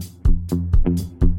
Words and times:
thank 0.00 1.22
you 1.22 1.31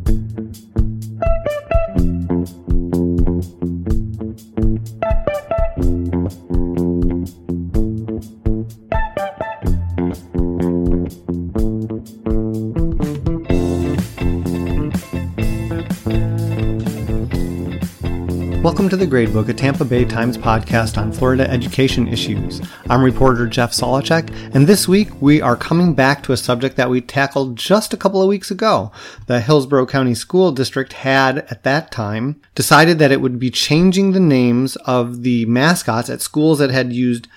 Welcome 18.83 18.99
to 18.99 19.05
The 19.05 19.15
Gradebook, 19.15 19.47
a 19.47 19.53
Tampa 19.53 19.85
Bay 19.85 20.03
Times 20.03 20.37
podcast 20.37 20.97
on 20.97 21.13
Florida 21.13 21.49
education 21.49 22.05
issues. 22.05 22.61
I'm 22.89 23.01
reporter 23.01 23.47
Jeff 23.47 23.71
Solochek, 23.71 24.29
and 24.53 24.67
this 24.67 24.89
week 24.89 25.21
we 25.21 25.39
are 25.39 25.55
coming 25.55 25.93
back 25.93 26.21
to 26.23 26.33
a 26.33 26.37
subject 26.37 26.75
that 26.75 26.89
we 26.89 26.99
tackled 26.99 27.55
just 27.55 27.93
a 27.93 27.97
couple 27.97 28.21
of 28.21 28.27
weeks 28.27 28.51
ago. 28.51 28.91
The 29.27 29.39
Hillsborough 29.39 29.85
County 29.85 30.13
School 30.13 30.51
District 30.51 30.91
had, 30.91 31.37
at 31.49 31.63
that 31.63 31.91
time, 31.91 32.41
decided 32.55 32.99
that 32.99 33.13
it 33.13 33.21
would 33.21 33.39
be 33.39 33.49
changing 33.49 34.11
the 34.11 34.19
names 34.19 34.75
of 34.85 35.23
the 35.23 35.45
mascots 35.45 36.09
at 36.09 36.21
schools 36.21 36.59
that 36.59 36.69
had 36.69 36.91
used 36.91 37.29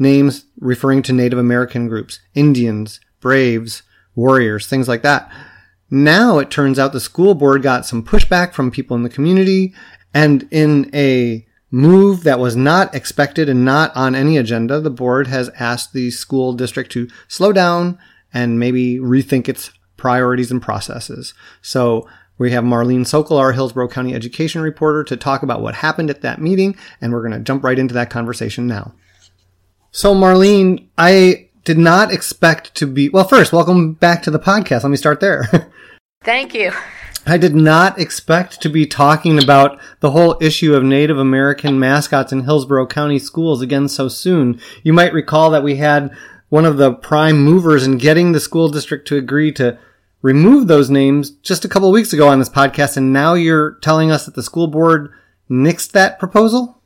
names 0.00 0.46
referring 0.58 1.02
to 1.02 1.12
Native 1.12 1.38
American 1.38 1.86
groups, 1.86 2.18
Indians, 2.34 2.98
Braves, 3.20 3.84
Warriors, 4.16 4.66
things 4.66 4.88
like 4.88 5.02
that. 5.02 5.30
Now 5.90 6.38
it 6.38 6.50
turns 6.50 6.78
out 6.78 6.92
the 6.92 7.00
school 7.00 7.34
board 7.34 7.62
got 7.62 7.86
some 7.86 8.04
pushback 8.04 8.52
from 8.52 8.70
people 8.70 8.96
in 8.96 9.04
the 9.04 9.08
community 9.08 9.72
and 10.14 10.48
in 10.50 10.90
a 10.94 11.46
move 11.70 12.24
that 12.24 12.38
was 12.38 12.56
not 12.56 12.94
expected 12.94 13.48
and 13.48 13.64
not 13.64 13.94
on 13.94 14.14
any 14.14 14.36
agenda, 14.36 14.80
the 14.80 14.90
board 14.90 15.26
has 15.26 15.50
asked 15.60 15.92
the 15.92 16.10
school 16.10 16.52
district 16.52 16.90
to 16.92 17.08
slow 17.28 17.52
down 17.52 17.98
and 18.32 18.58
maybe 18.58 18.98
rethink 18.98 19.48
its 19.48 19.70
priorities 19.96 20.50
and 20.50 20.62
processes. 20.62 21.34
So 21.60 22.08
we 22.38 22.52
have 22.52 22.64
Marlene 22.64 23.06
Sokol, 23.06 23.36
our 23.36 23.52
Hillsborough 23.52 23.88
County 23.88 24.14
education 24.14 24.62
reporter, 24.62 25.02
to 25.04 25.16
talk 25.16 25.42
about 25.42 25.60
what 25.60 25.74
happened 25.74 26.08
at 26.08 26.22
that 26.22 26.40
meeting, 26.40 26.76
and 27.00 27.12
we're 27.12 27.26
going 27.26 27.32
to 27.32 27.44
jump 27.44 27.64
right 27.64 27.78
into 27.78 27.94
that 27.94 28.10
conversation 28.10 28.66
now. 28.66 28.94
So, 29.90 30.14
Marlene, 30.14 30.86
I 30.96 31.48
did 31.64 31.78
not 31.78 32.12
expect 32.12 32.74
to 32.76 32.86
be, 32.86 33.08
well, 33.08 33.26
first, 33.26 33.52
welcome 33.52 33.94
back 33.94 34.22
to 34.22 34.30
the 34.30 34.38
podcast. 34.38 34.84
Let 34.84 34.90
me 34.90 34.96
start 34.96 35.20
there. 35.20 35.70
Thank 36.22 36.54
you. 36.54 36.72
I 37.30 37.38
did 37.38 37.54
not 37.54 37.98
expect 37.98 38.60
to 38.62 38.68
be 38.68 38.86
talking 38.86 39.42
about 39.42 39.80
the 40.00 40.12
whole 40.12 40.36
issue 40.40 40.74
of 40.74 40.84
Native 40.84 41.18
American 41.18 41.78
mascots 41.78 42.32
in 42.32 42.44
Hillsborough 42.44 42.86
County 42.86 43.18
schools 43.18 43.60
again 43.60 43.88
so 43.88 44.08
soon. 44.08 44.60
You 44.82 44.92
might 44.92 45.12
recall 45.12 45.50
that 45.50 45.62
we 45.62 45.76
had 45.76 46.14
one 46.48 46.64
of 46.64 46.76
the 46.76 46.92
prime 46.92 47.42
movers 47.42 47.86
in 47.86 47.98
getting 47.98 48.32
the 48.32 48.40
school 48.40 48.68
district 48.68 49.08
to 49.08 49.16
agree 49.16 49.52
to 49.52 49.78
remove 50.22 50.66
those 50.66 50.90
names 50.90 51.30
just 51.30 51.64
a 51.64 51.68
couple 51.68 51.90
weeks 51.92 52.12
ago 52.12 52.28
on 52.28 52.38
this 52.38 52.48
podcast, 52.48 52.96
and 52.96 53.12
now 53.12 53.34
you're 53.34 53.74
telling 53.82 54.10
us 54.10 54.24
that 54.24 54.34
the 54.34 54.42
school 54.42 54.66
board 54.66 55.12
nixed 55.50 55.92
that 55.92 56.18
proposal? 56.18 56.80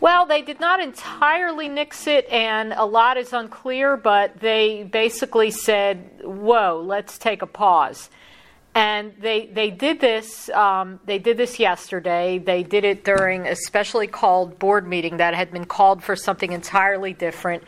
Well, 0.00 0.26
they 0.26 0.42
did 0.42 0.58
not 0.58 0.80
entirely 0.80 1.68
nix 1.68 2.08
it, 2.08 2.28
and 2.28 2.72
a 2.72 2.84
lot 2.84 3.16
is 3.18 3.32
unclear, 3.32 3.96
but 3.96 4.40
they 4.40 4.82
basically 4.82 5.52
said, 5.52 6.22
whoa, 6.24 6.82
let's 6.84 7.18
take 7.18 7.40
a 7.40 7.46
pause. 7.46 8.10
And 8.74 9.12
they, 9.20 9.46
they 9.46 9.70
did 9.70 10.00
this 10.00 10.48
um, 10.50 10.98
they 11.04 11.18
did 11.18 11.36
this 11.36 11.58
yesterday. 11.58 12.38
They 12.38 12.62
did 12.62 12.84
it 12.84 13.04
during 13.04 13.46
a 13.46 13.54
specially 13.54 14.06
called 14.06 14.58
board 14.58 14.86
meeting 14.86 15.18
that 15.18 15.34
had 15.34 15.50
been 15.50 15.66
called 15.66 16.02
for 16.02 16.16
something 16.16 16.52
entirely 16.52 17.12
different. 17.12 17.64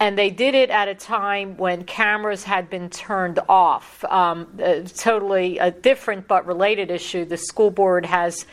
And 0.00 0.18
they 0.18 0.28
did 0.28 0.54
it 0.54 0.70
at 0.70 0.88
a 0.88 0.94
time 0.94 1.56
when 1.56 1.84
cameras 1.84 2.44
had 2.44 2.68
been 2.68 2.90
turned 2.90 3.38
off. 3.48 4.04
Um, 4.04 4.48
uh, 4.62 4.80
totally 4.94 5.58
a 5.58 5.70
different 5.70 6.28
but 6.28 6.46
related 6.46 6.90
issue. 6.90 7.24
The 7.24 7.36
school 7.38 7.70
board 7.70 8.04
has 8.04 8.44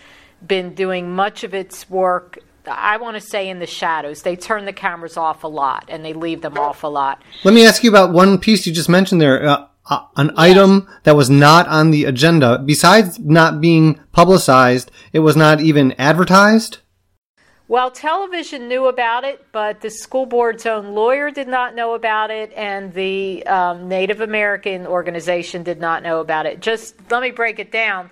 been 0.45 0.73
doing 0.75 1.13
much 1.13 1.43
of 1.43 1.53
its 1.53 1.89
work 1.89 2.39
I 2.67 2.97
want 2.97 3.15
to 3.15 3.21
say 3.21 3.49
in 3.49 3.59
the 3.59 3.65
shadows. 3.65 4.21
They 4.21 4.35
turn 4.35 4.65
the 4.65 4.73
cameras 4.73 5.17
off 5.17 5.43
a 5.43 5.47
lot 5.47 5.85
and 5.87 6.05
they 6.05 6.13
leave 6.13 6.41
them 6.41 6.57
off 6.57 6.83
a 6.83 6.87
lot. 6.87 7.21
Let 7.43 7.53
me 7.53 7.65
ask 7.65 7.83
you 7.83 7.89
about 7.89 8.13
one 8.13 8.37
piece 8.37 8.67
you 8.67 8.73
just 8.73 8.89
mentioned 8.89 9.19
there. 9.19 9.43
Uh, 9.43 9.67
uh, 9.89 10.05
an 10.15 10.27
yes. 10.27 10.35
item 10.37 10.87
that 11.03 11.15
was 11.15 11.29
not 11.29 11.67
on 11.67 11.91
the 11.91 12.05
agenda. 12.05 12.59
Besides 12.59 13.19
not 13.19 13.61
being 13.61 13.99
publicized, 14.11 14.91
it 15.13 15.19
was 15.19 15.35
not 15.35 15.61
even 15.61 15.93
advertised? 15.93 16.79
Well, 17.67 17.89
television 17.89 18.67
knew 18.67 18.87
about 18.87 19.23
it, 19.23 19.45
but 19.53 19.79
the 19.79 19.89
school 19.89 20.25
board's 20.25 20.65
own 20.65 20.93
lawyer 20.93 21.31
did 21.31 21.47
not 21.47 21.73
know 21.73 21.93
about 21.93 22.29
it, 22.29 22.51
and 22.53 22.93
the 22.93 23.45
um, 23.47 23.87
Native 23.87 24.19
American 24.19 24.85
organization 24.85 25.63
did 25.63 25.79
not 25.79 26.03
know 26.03 26.19
about 26.19 26.45
it. 26.45 26.59
Just 26.59 26.95
let 27.09 27.21
me 27.21 27.31
break 27.31 27.59
it 27.59 27.71
down. 27.71 28.09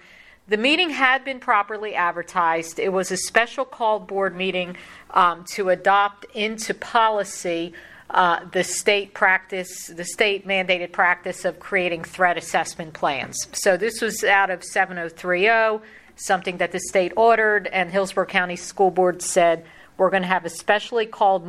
The 0.47 0.55
meeting 0.55 0.89
had 0.89 1.25
been 1.25 1.41
properly 1.41 1.93
advertised. 1.93 2.79
It 2.79 2.93
was 2.93 3.11
a 3.11 3.17
special 3.17 3.65
called 3.65 4.07
board 4.07 4.33
meeting 4.33 4.77
um, 5.11 5.43
to 5.51 5.67
adopt 5.69 6.25
into 6.33 6.73
policy 6.73 7.73
uh, 8.09 8.45
the 8.51 8.63
state 8.63 9.13
practice, 9.13 9.87
the 9.87 10.03
state 10.03 10.47
mandated 10.47 10.91
practice 10.91 11.45
of 11.45 11.59
creating 11.59 12.03
threat 12.03 12.37
assessment 12.37 12.93
plans. 12.93 13.47
So 13.53 13.77
this 13.77 14.01
was 14.01 14.23
out 14.23 14.49
of 14.49 14.63
7030, 14.63 15.83
something 16.15 16.57
that 16.57 16.71
the 16.71 16.79
state 16.79 17.13
ordered, 17.15 17.67
and 17.67 17.91
Hillsborough 17.91 18.25
County 18.25 18.55
School 18.55 18.91
Board 18.91 19.21
said 19.21 19.65
we're 19.97 20.09
going 20.09 20.23
to 20.23 20.27
have 20.27 20.45
a 20.45 20.49
specially 20.49 21.05
called 21.05 21.43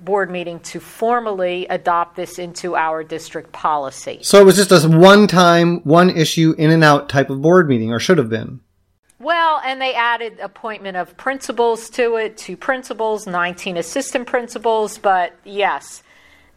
board 0.00 0.30
meeting 0.30 0.60
to 0.60 0.80
formally 0.80 1.66
adopt 1.66 2.16
this 2.16 2.38
into 2.38 2.76
our 2.76 3.02
district 3.02 3.52
policy. 3.52 4.20
So 4.22 4.40
it 4.40 4.44
was 4.44 4.56
just 4.56 4.70
a 4.70 4.88
one 4.88 5.26
time, 5.26 5.80
one 5.80 6.08
issue, 6.08 6.54
in 6.56 6.70
and 6.70 6.84
out 6.84 7.08
type 7.08 7.28
of 7.28 7.42
board 7.42 7.68
meeting, 7.68 7.92
or 7.92 7.98
should 7.98 8.18
have 8.18 8.30
been. 8.30 8.60
Well, 9.20 9.60
and 9.64 9.80
they 9.80 9.94
added 9.94 10.38
appointment 10.38 10.96
of 10.96 11.16
principals 11.16 11.90
to 11.90 12.16
it, 12.16 12.36
two 12.36 12.56
principals, 12.56 13.26
19 13.26 13.76
assistant 13.76 14.28
principals, 14.28 14.96
but 14.96 15.34
yes. 15.44 16.04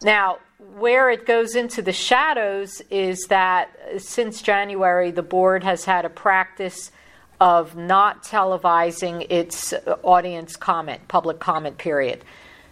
Now, 0.02 0.38
where 0.76 1.10
it 1.10 1.26
goes 1.26 1.56
into 1.56 1.82
the 1.82 1.92
shadows 1.92 2.80
is 2.88 3.26
that 3.28 3.70
uh, 3.92 3.98
since 3.98 4.42
January, 4.42 5.10
the 5.10 5.22
board 5.22 5.64
has 5.64 5.84
had 5.84 6.04
a 6.04 6.08
practice 6.08 6.92
of 7.40 7.74
not 7.74 8.22
televising 8.22 9.26
its 9.28 9.72
uh, 9.72 9.96
audience 10.04 10.54
comment, 10.54 11.08
public 11.08 11.40
comment 11.40 11.78
period. 11.78 12.24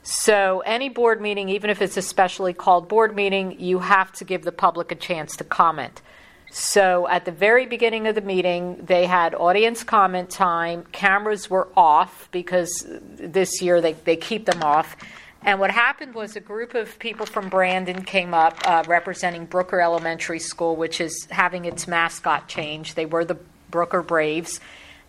So, 0.03 0.61
any 0.61 0.89
board 0.89 1.21
meeting, 1.21 1.49
even 1.49 1.69
if 1.69 1.83
it's 1.83 1.97
a 1.97 2.03
specially 2.03 2.55
called 2.55 2.89
board 2.89 3.15
meeting, 3.15 3.61
you 3.61 3.81
have 3.81 4.13
to 4.13 4.25
give 4.25 4.45
the 4.45 4.53
public 4.53 4.93
a 4.93 4.95
chance 4.95 5.37
to 5.37 5.45
comment. 5.45 6.01
So 6.51 7.07
at 7.09 7.25
the 7.25 7.33
very 7.33 7.67
beginning 7.67 8.09
of 8.09 8.17
the 8.17 8.21
meeting, 8.21 8.85
they 8.85 9.07
had 9.07 9.35
audience 9.35 9.85
comment 9.85 10.31
time. 10.31 10.85
Cameras 10.91 11.49
were 11.49 11.69
off 11.77 12.29
because 12.33 12.85
this 12.89 13.63
year 13.63 13.81
they, 13.81 13.93
they 13.93 14.17
keep 14.17 14.47
them 14.47 14.63
off. 14.63 14.97
And 15.43 15.61
what 15.61 15.71
happened 15.71 16.15
was 16.15 16.37
a 16.37 16.41
group 16.41 16.75
of 16.75 16.99
people 16.99 17.25
from 17.25 17.49
Brandon 17.49 18.03
came 18.03 18.35
up 18.35 18.59
uh, 18.67 18.83
representing 18.89 19.47
Brooker 19.47 19.81
Elementary 19.81 20.41
School, 20.41 20.77
which 20.77 21.01
is 21.01 21.29
having 21.31 21.65
its 21.65 21.87
mascot 21.87 22.49
change. 22.49 22.95
They 22.95 23.07
were 23.07 23.25
the 23.25 23.39
Brooker 23.71 24.03
Braves. 24.03 24.61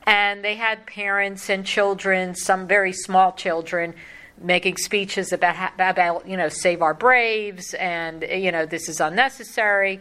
And 0.06 0.44
they 0.44 0.56
had 0.56 0.86
parents 0.86 1.50
and 1.50 1.66
children, 1.66 2.36
some 2.36 2.68
very 2.68 2.94
small 2.94 3.34
children, 3.34 3.94
making 4.40 4.78
speeches 4.78 5.34
about, 5.34 5.74
about 5.78 6.28
you 6.28 6.38
know, 6.38 6.50
save 6.50 6.82
our 6.82 6.94
Braves 6.94 7.74
and, 7.74 8.24
you 8.24 8.52
know, 8.52 8.66
this 8.66 8.88
is 8.90 9.00
unnecessary. 9.02 10.00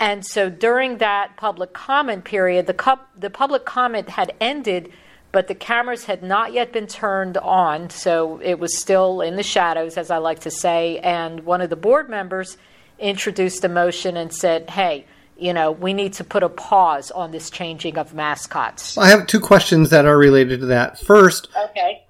And 0.00 0.26
so 0.26 0.48
during 0.48 0.98
that 0.98 1.36
public 1.36 1.74
comment 1.74 2.24
period, 2.24 2.66
the, 2.66 2.74
cup, 2.74 3.10
the 3.14 3.28
public 3.28 3.66
comment 3.66 4.08
had 4.08 4.32
ended, 4.40 4.90
but 5.30 5.46
the 5.46 5.54
cameras 5.54 6.06
had 6.06 6.22
not 6.22 6.54
yet 6.54 6.72
been 6.72 6.86
turned 6.86 7.36
on. 7.36 7.90
So 7.90 8.40
it 8.42 8.58
was 8.58 8.76
still 8.78 9.20
in 9.20 9.36
the 9.36 9.42
shadows, 9.42 9.98
as 9.98 10.10
I 10.10 10.16
like 10.16 10.40
to 10.40 10.50
say. 10.50 10.98
And 11.00 11.44
one 11.44 11.60
of 11.60 11.68
the 11.68 11.76
board 11.76 12.08
members 12.08 12.56
introduced 12.98 13.62
a 13.62 13.68
motion 13.68 14.16
and 14.16 14.32
said, 14.32 14.70
hey, 14.70 15.04
you 15.36 15.52
know, 15.52 15.70
we 15.70 15.92
need 15.92 16.14
to 16.14 16.24
put 16.24 16.42
a 16.42 16.48
pause 16.48 17.10
on 17.10 17.30
this 17.30 17.50
changing 17.50 17.98
of 17.98 18.14
mascots. 18.14 18.96
I 18.96 19.08
have 19.08 19.26
two 19.26 19.40
questions 19.40 19.90
that 19.90 20.06
are 20.06 20.16
related 20.16 20.60
to 20.60 20.66
that. 20.66 20.98
First, 20.98 21.48
okay. 21.68 22.04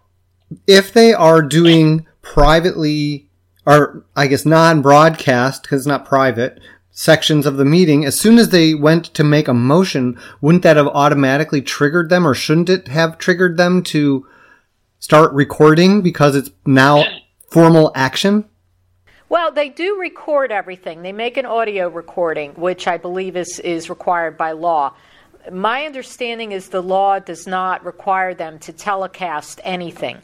if 0.67 0.93
they 0.93 1.13
are 1.13 1.43
doing 1.43 2.07
privately, 2.23 3.29
or 3.67 4.05
I 4.17 4.29
guess 4.29 4.45
non 4.47 4.83
broadcast, 4.83 5.63
because 5.63 5.81
it's 5.81 5.87
not 5.87 6.05
private, 6.05 6.61
sections 6.93 7.47
of 7.47 7.57
the 7.57 7.65
meeting, 7.65 8.05
as 8.05 8.19
soon 8.19 8.39
as 8.39 8.51
they 8.51 8.75
went 8.75 9.07
to 9.15 9.25
make 9.25 9.49
a 9.49 9.55
motion, 9.55 10.19
wouldn't 10.41 10.63
that 10.65 10.77
have 10.77 10.89
automatically 10.89 11.63
triggered 11.63 12.09
them 12.09 12.27
or 12.27 12.35
shouldn't 12.35 12.69
it 12.69 12.89
have 12.89 13.19
triggered 13.19 13.57
them 13.57 13.83
to 13.83 14.27
start 14.99 15.33
recording 15.33 16.03
because 16.03 16.37
it's 16.37 16.51
now 16.67 17.05
formal 17.49 17.93
action? 17.95 18.45
Well, 19.29 19.53
they 19.53 19.69
do 19.69 19.99
record 19.99 20.51
everything. 20.51 21.03
They 21.03 21.13
make 21.13 21.37
an 21.37 21.47
audio 21.47 21.89
recording, 21.89 22.53
which 22.55 22.89
I 22.89 22.97
believe 22.97 23.37
is, 23.37 23.61
is 23.61 23.89
required 23.89 24.37
by 24.37 24.53
law. 24.53 24.95
My 25.51 25.87
understanding 25.87 26.53
is 26.53 26.69
the 26.69 26.83
law 26.83 27.21
does 27.21 27.47
not 27.47 27.85
require 27.85 28.35
them 28.35 28.59
to 28.59 28.73
telecast 28.73 29.61
anything. 29.63 30.21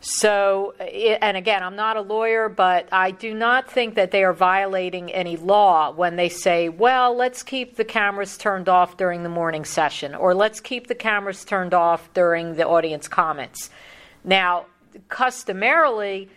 So, 0.00 0.74
eh, 0.78 1.18
and 1.20 1.36
again, 1.36 1.62
I'm 1.62 1.74
not 1.74 1.96
a 1.96 2.00
lawyer, 2.00 2.48
but 2.48 2.88
I 2.92 3.10
do 3.10 3.34
not 3.34 3.70
think 3.70 3.96
that 3.96 4.10
they 4.10 4.22
are 4.22 4.32
violating 4.32 5.12
any 5.12 5.36
law 5.36 5.90
when 5.90 6.16
they 6.16 6.28
say, 6.28 6.68
well, 6.68 7.16
let's 7.16 7.42
keep 7.42 7.76
the 7.76 7.84
cameras 7.84 8.38
turned 8.38 8.68
off 8.68 8.96
during 8.96 9.24
the 9.24 9.28
morning 9.28 9.64
session, 9.64 10.14
or 10.14 10.34
let's 10.34 10.60
keep 10.60 10.86
the 10.86 10.94
cameras 10.94 11.44
turned 11.44 11.74
off 11.74 12.12
during 12.14 12.54
the 12.54 12.66
audience 12.66 13.08
comments. 13.08 13.70
Now, 14.24 14.66
customarily, 15.08 16.30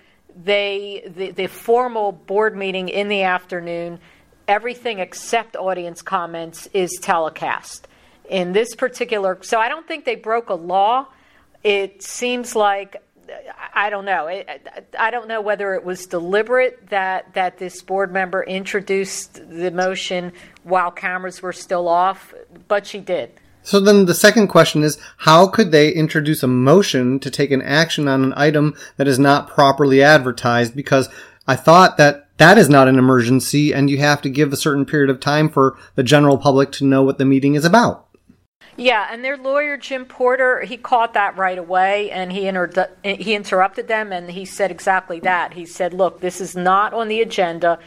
they 0.43 1.03
the, 1.15 1.31
the 1.31 1.47
formal 1.47 2.11
board 2.11 2.55
meeting 2.55 2.89
in 2.89 3.09
the 3.09 3.23
afternoon, 3.23 3.99
everything 4.47 4.99
except 4.99 5.55
audience 5.55 6.01
comments 6.01 6.67
is 6.73 6.91
telecast. 7.01 7.87
In 8.29 8.53
this 8.53 8.75
particular, 8.75 9.37
so 9.41 9.59
I 9.59 9.67
don't 9.67 9.87
think 9.87 10.05
they 10.05 10.15
broke 10.15 10.49
a 10.49 10.55
law. 10.55 11.07
It 11.63 12.01
seems 12.01 12.55
like 12.55 13.03
I 13.73 13.89
don't 13.89 14.05
know. 14.05 14.27
I 14.99 15.11
don't 15.11 15.27
know 15.27 15.41
whether 15.41 15.73
it 15.73 15.83
was 15.83 16.05
deliberate 16.05 16.89
that, 16.89 17.33
that 17.33 17.57
this 17.57 17.81
board 17.81 18.11
member 18.11 18.43
introduced 18.43 19.41
the 19.49 19.71
motion 19.71 20.33
while 20.63 20.91
cameras 20.91 21.41
were 21.41 21.53
still 21.53 21.87
off, 21.87 22.33
but 22.67 22.85
she 22.85 22.99
did. 22.99 23.31
So 23.63 23.79
then 23.79 24.05
the 24.05 24.13
second 24.13 24.47
question 24.47 24.83
is 24.83 24.97
how 25.17 25.47
could 25.47 25.71
they 25.71 25.89
introduce 25.89 26.43
a 26.43 26.47
motion 26.47 27.19
to 27.19 27.29
take 27.29 27.51
an 27.51 27.61
action 27.61 28.07
on 28.07 28.23
an 28.23 28.33
item 28.35 28.75
that 28.97 29.07
is 29.07 29.19
not 29.19 29.47
properly 29.47 30.01
advertised? 30.01 30.75
Because 30.75 31.09
I 31.47 31.55
thought 31.55 31.97
that 31.97 32.27
that 32.37 32.57
is 32.57 32.69
not 32.69 32.87
an 32.87 32.97
emergency 32.97 33.73
and 33.73 33.89
you 33.89 33.99
have 33.99 34.21
to 34.23 34.29
give 34.29 34.51
a 34.51 34.57
certain 34.57 34.85
period 34.85 35.09
of 35.09 35.19
time 35.19 35.47
for 35.47 35.77
the 35.95 36.03
general 36.03 36.37
public 36.37 36.71
to 36.73 36.85
know 36.85 37.03
what 37.03 37.19
the 37.19 37.25
meeting 37.25 37.55
is 37.55 37.65
about. 37.65 38.07
Yeah, 38.77 39.07
and 39.11 39.23
their 39.23 39.37
lawyer 39.37 39.77
Jim 39.77 40.05
Porter, 40.05 40.61
he 40.61 40.77
caught 40.77 41.13
that 41.13 41.37
right 41.37 41.57
away, 41.57 42.09
and 42.11 42.31
he 42.31 42.47
inter- 42.47 42.89
he 43.03 43.35
interrupted 43.35 43.87
them, 43.87 44.11
and 44.11 44.31
he 44.31 44.45
said 44.45 44.71
exactly 44.71 45.19
that. 45.21 45.53
He 45.53 45.65
said, 45.65 45.93
"Look, 45.93 46.21
this 46.21 46.39
is 46.39 46.55
not 46.55 46.93
on 46.93 47.07
the 47.07 47.21
agenda. 47.21 47.79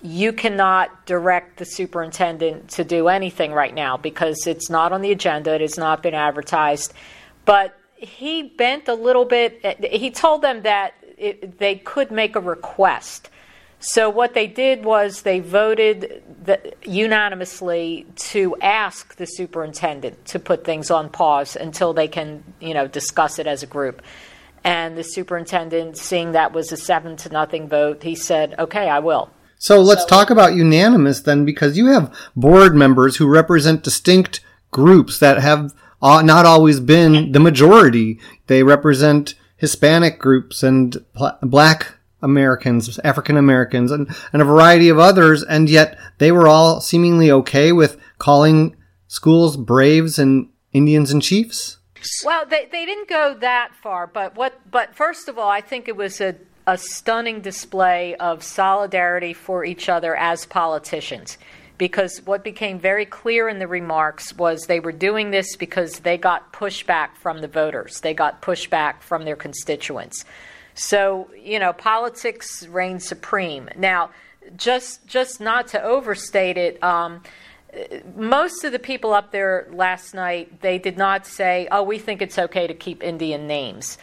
You 0.00 0.32
cannot 0.32 1.06
direct 1.06 1.58
the 1.58 1.64
superintendent 1.64 2.70
to 2.70 2.84
do 2.84 3.08
anything 3.08 3.52
right 3.52 3.74
now 3.74 3.96
because 3.96 4.46
it's 4.46 4.68
not 4.70 4.92
on 4.92 5.02
the 5.02 5.12
agenda. 5.12 5.54
It 5.54 5.60
has 5.60 5.78
not 5.78 6.02
been 6.02 6.14
advertised." 6.14 6.94
But 7.44 7.76
he 7.96 8.42
bent 8.42 8.88
a 8.88 8.94
little 8.94 9.24
bit. 9.24 9.60
Eh, 9.62 9.96
he 9.96 10.10
told 10.10 10.42
them 10.42 10.62
that 10.62 10.94
it, 11.18 11.58
they 11.58 11.76
could 11.76 12.10
make 12.10 12.34
a 12.36 12.40
request 12.40 13.30
so 13.82 14.08
what 14.08 14.32
they 14.32 14.46
did 14.46 14.84
was 14.84 15.22
they 15.22 15.40
voted 15.40 16.22
the, 16.44 16.72
unanimously 16.84 18.06
to 18.14 18.56
ask 18.62 19.16
the 19.16 19.26
superintendent 19.26 20.24
to 20.26 20.38
put 20.38 20.64
things 20.64 20.88
on 20.90 21.10
pause 21.10 21.56
until 21.56 21.92
they 21.92 22.06
can, 22.06 22.44
you 22.60 22.74
know, 22.74 22.86
discuss 22.86 23.40
it 23.40 23.48
as 23.48 23.64
a 23.64 23.66
group. 23.66 24.00
And 24.62 24.96
the 24.96 25.02
superintendent, 25.02 25.98
seeing 25.98 26.32
that 26.32 26.52
was 26.52 26.70
a 26.70 26.76
seven 26.76 27.16
to 27.16 27.28
nothing 27.30 27.68
vote, 27.68 28.04
he 28.04 28.14
said, 28.14 28.54
"Okay, 28.56 28.88
I 28.88 29.00
will." 29.00 29.30
So 29.58 29.80
let's 29.80 30.02
so, 30.02 30.08
talk 30.08 30.30
about 30.30 30.54
unanimous 30.54 31.20
then, 31.20 31.44
because 31.44 31.76
you 31.76 31.86
have 31.86 32.14
board 32.36 32.76
members 32.76 33.16
who 33.16 33.26
represent 33.26 33.82
distinct 33.82 34.40
groups 34.70 35.18
that 35.18 35.38
have 35.38 35.74
uh, 36.00 36.22
not 36.22 36.46
always 36.46 36.78
been 36.78 37.32
the 37.32 37.40
majority. 37.40 38.20
They 38.46 38.62
represent 38.62 39.34
Hispanic 39.56 40.20
groups 40.20 40.62
and 40.62 41.04
black 41.42 41.94
Americans, 42.22 42.98
African 43.00 43.36
Americans, 43.36 43.90
and, 43.90 44.08
and 44.32 44.40
a 44.40 44.44
variety 44.44 44.88
of 44.88 44.98
others, 44.98 45.42
and 45.42 45.68
yet 45.68 45.98
they 46.18 46.32
were 46.32 46.48
all 46.48 46.80
seemingly 46.80 47.30
okay 47.30 47.72
with 47.72 47.98
calling 48.18 48.76
schools 49.08 49.56
braves 49.56 50.18
and 50.18 50.48
Indians 50.72 51.10
and 51.12 51.22
chiefs? 51.22 51.78
Well, 52.24 52.46
they, 52.46 52.66
they 52.70 52.84
didn't 52.86 53.08
go 53.08 53.36
that 53.40 53.72
far, 53.80 54.06
but 54.06 54.34
what 54.36 54.58
but 54.70 54.94
first 54.94 55.28
of 55.28 55.38
all, 55.38 55.48
I 55.48 55.60
think 55.60 55.86
it 55.86 55.96
was 55.96 56.20
a, 56.20 56.34
a 56.66 56.76
stunning 56.76 57.40
display 57.40 58.16
of 58.16 58.42
solidarity 58.42 59.32
for 59.32 59.64
each 59.64 59.88
other 59.88 60.16
as 60.16 60.46
politicians. 60.46 61.38
Because 61.78 62.20
what 62.24 62.44
became 62.44 62.78
very 62.78 63.06
clear 63.06 63.48
in 63.48 63.58
the 63.58 63.66
remarks 63.66 64.34
was 64.36 64.62
they 64.62 64.78
were 64.78 64.92
doing 64.92 65.30
this 65.30 65.56
because 65.56 66.00
they 66.00 66.16
got 66.16 66.52
pushback 66.52 67.16
from 67.16 67.40
the 67.40 67.48
voters. 67.48 68.00
They 68.00 68.14
got 68.14 68.42
pushback 68.42 69.02
from 69.02 69.24
their 69.24 69.36
constituents. 69.36 70.24
So, 70.74 71.30
you 71.38 71.58
know, 71.58 71.72
politics 71.72 72.66
reigns 72.68 73.06
supreme. 73.06 73.68
Now, 73.76 74.10
just 74.56 75.06
just 75.06 75.40
not 75.40 75.68
to 75.68 75.82
overstate 75.82 76.56
it, 76.56 76.82
um, 76.82 77.22
most 78.16 78.64
of 78.64 78.72
the 78.72 78.78
people 78.78 79.12
up 79.12 79.32
there 79.32 79.68
last 79.72 80.14
night 80.14 80.60
they 80.60 80.78
did 80.78 80.96
not 80.96 81.26
say, 81.26 81.68
"Oh, 81.70 81.82
we 81.82 81.98
think 81.98 82.20
it's 82.20 82.38
okay 82.38 82.66
to 82.66 82.74
keep 82.74 83.02
Indian 83.02 83.46
names." 83.46 83.98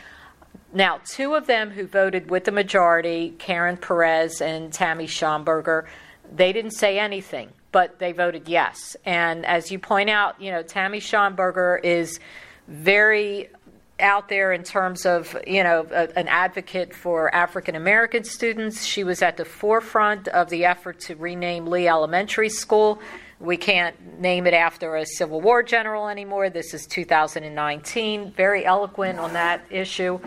Now, 0.73 0.99
two 1.03 1.33
of 1.33 1.47
them 1.47 1.71
who 1.71 1.87
voted 1.87 2.29
with 2.29 2.45
the 2.45 2.51
majority, 2.51 3.33
Karen 3.39 3.77
Perez 3.77 4.39
and 4.39 4.71
Tammy 4.71 5.07
Shamburger, 5.07 5.85
they 6.31 6.53
didn't 6.53 6.71
say 6.71 6.99
anything, 6.99 7.49
but 7.71 7.97
they 7.97 8.11
voted 8.11 8.47
yes. 8.47 8.95
And 9.03 9.45
as 9.45 9.71
you 9.71 9.79
point 9.79 10.11
out, 10.11 10.39
you 10.39 10.51
know, 10.51 10.61
Tammy 10.61 10.99
Shamburger 10.99 11.83
is 11.83 12.19
very 12.67 13.49
out 13.99 14.29
there 14.29 14.51
in 14.53 14.63
terms 14.63 15.05
of 15.05 15.35
you 15.45 15.63
know 15.63 15.85
a, 15.91 16.17
an 16.17 16.27
advocate 16.27 16.93
for 16.93 17.33
African 17.33 17.75
American 17.75 18.23
students. 18.23 18.85
She 18.85 19.03
was 19.03 19.21
at 19.21 19.37
the 19.37 19.45
forefront 19.45 20.27
of 20.29 20.49
the 20.49 20.65
effort 20.65 20.99
to 21.01 21.15
rename 21.15 21.67
Lee 21.67 21.87
Elementary 21.87 22.49
School. 22.49 22.99
We 23.39 23.55
can't 23.55 24.19
name 24.19 24.47
it 24.47 24.53
after 24.53 24.97
a 24.97 25.05
Civil 25.05 25.39
War 25.39 25.63
general 25.63 26.09
anymore. 26.09 26.49
This 26.49 26.73
is 26.73 26.85
2019. 26.87 28.33
Very 28.33 28.65
eloquent 28.65 29.17
on 29.17 29.33
that 29.33 29.65
issue. 29.69 30.19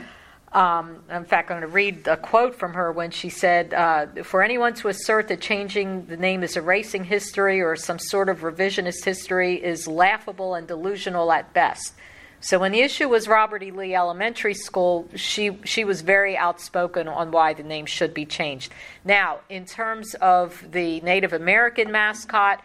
Um, 0.52 1.02
in 1.10 1.24
fact, 1.24 1.50
I'm 1.50 1.60
going 1.60 1.68
to 1.68 1.74
read 1.74 2.06
a 2.06 2.16
quote 2.16 2.54
from 2.54 2.74
her 2.74 2.92
when 2.92 3.10
she 3.10 3.30
said, 3.30 3.72
uh, 3.72 4.06
For 4.22 4.42
anyone 4.42 4.74
to 4.74 4.88
assert 4.88 5.28
that 5.28 5.40
changing 5.40 6.06
the 6.06 6.16
name 6.16 6.42
is 6.42 6.56
erasing 6.56 7.04
history 7.04 7.62
or 7.62 7.74
some 7.76 7.98
sort 7.98 8.28
of 8.28 8.40
revisionist 8.40 9.04
history 9.04 9.62
is 9.62 9.88
laughable 9.88 10.54
and 10.54 10.68
delusional 10.68 11.32
at 11.32 11.52
best. 11.54 11.94
So 12.44 12.58
when 12.58 12.72
the 12.72 12.80
issue 12.80 13.08
was 13.08 13.28
Robert 13.28 13.62
E. 13.62 13.70
Lee 13.70 13.94
Elementary 13.94 14.54
School, 14.54 15.08
she 15.14 15.56
she 15.62 15.84
was 15.84 16.00
very 16.00 16.36
outspoken 16.36 17.06
on 17.06 17.30
why 17.30 17.54
the 17.54 17.62
name 17.62 17.86
should 17.86 18.12
be 18.12 18.26
changed. 18.26 18.72
Now, 19.04 19.38
in 19.48 19.64
terms 19.64 20.14
of 20.14 20.60
the 20.72 21.00
Native 21.02 21.32
American 21.32 21.92
mascot, 21.92 22.60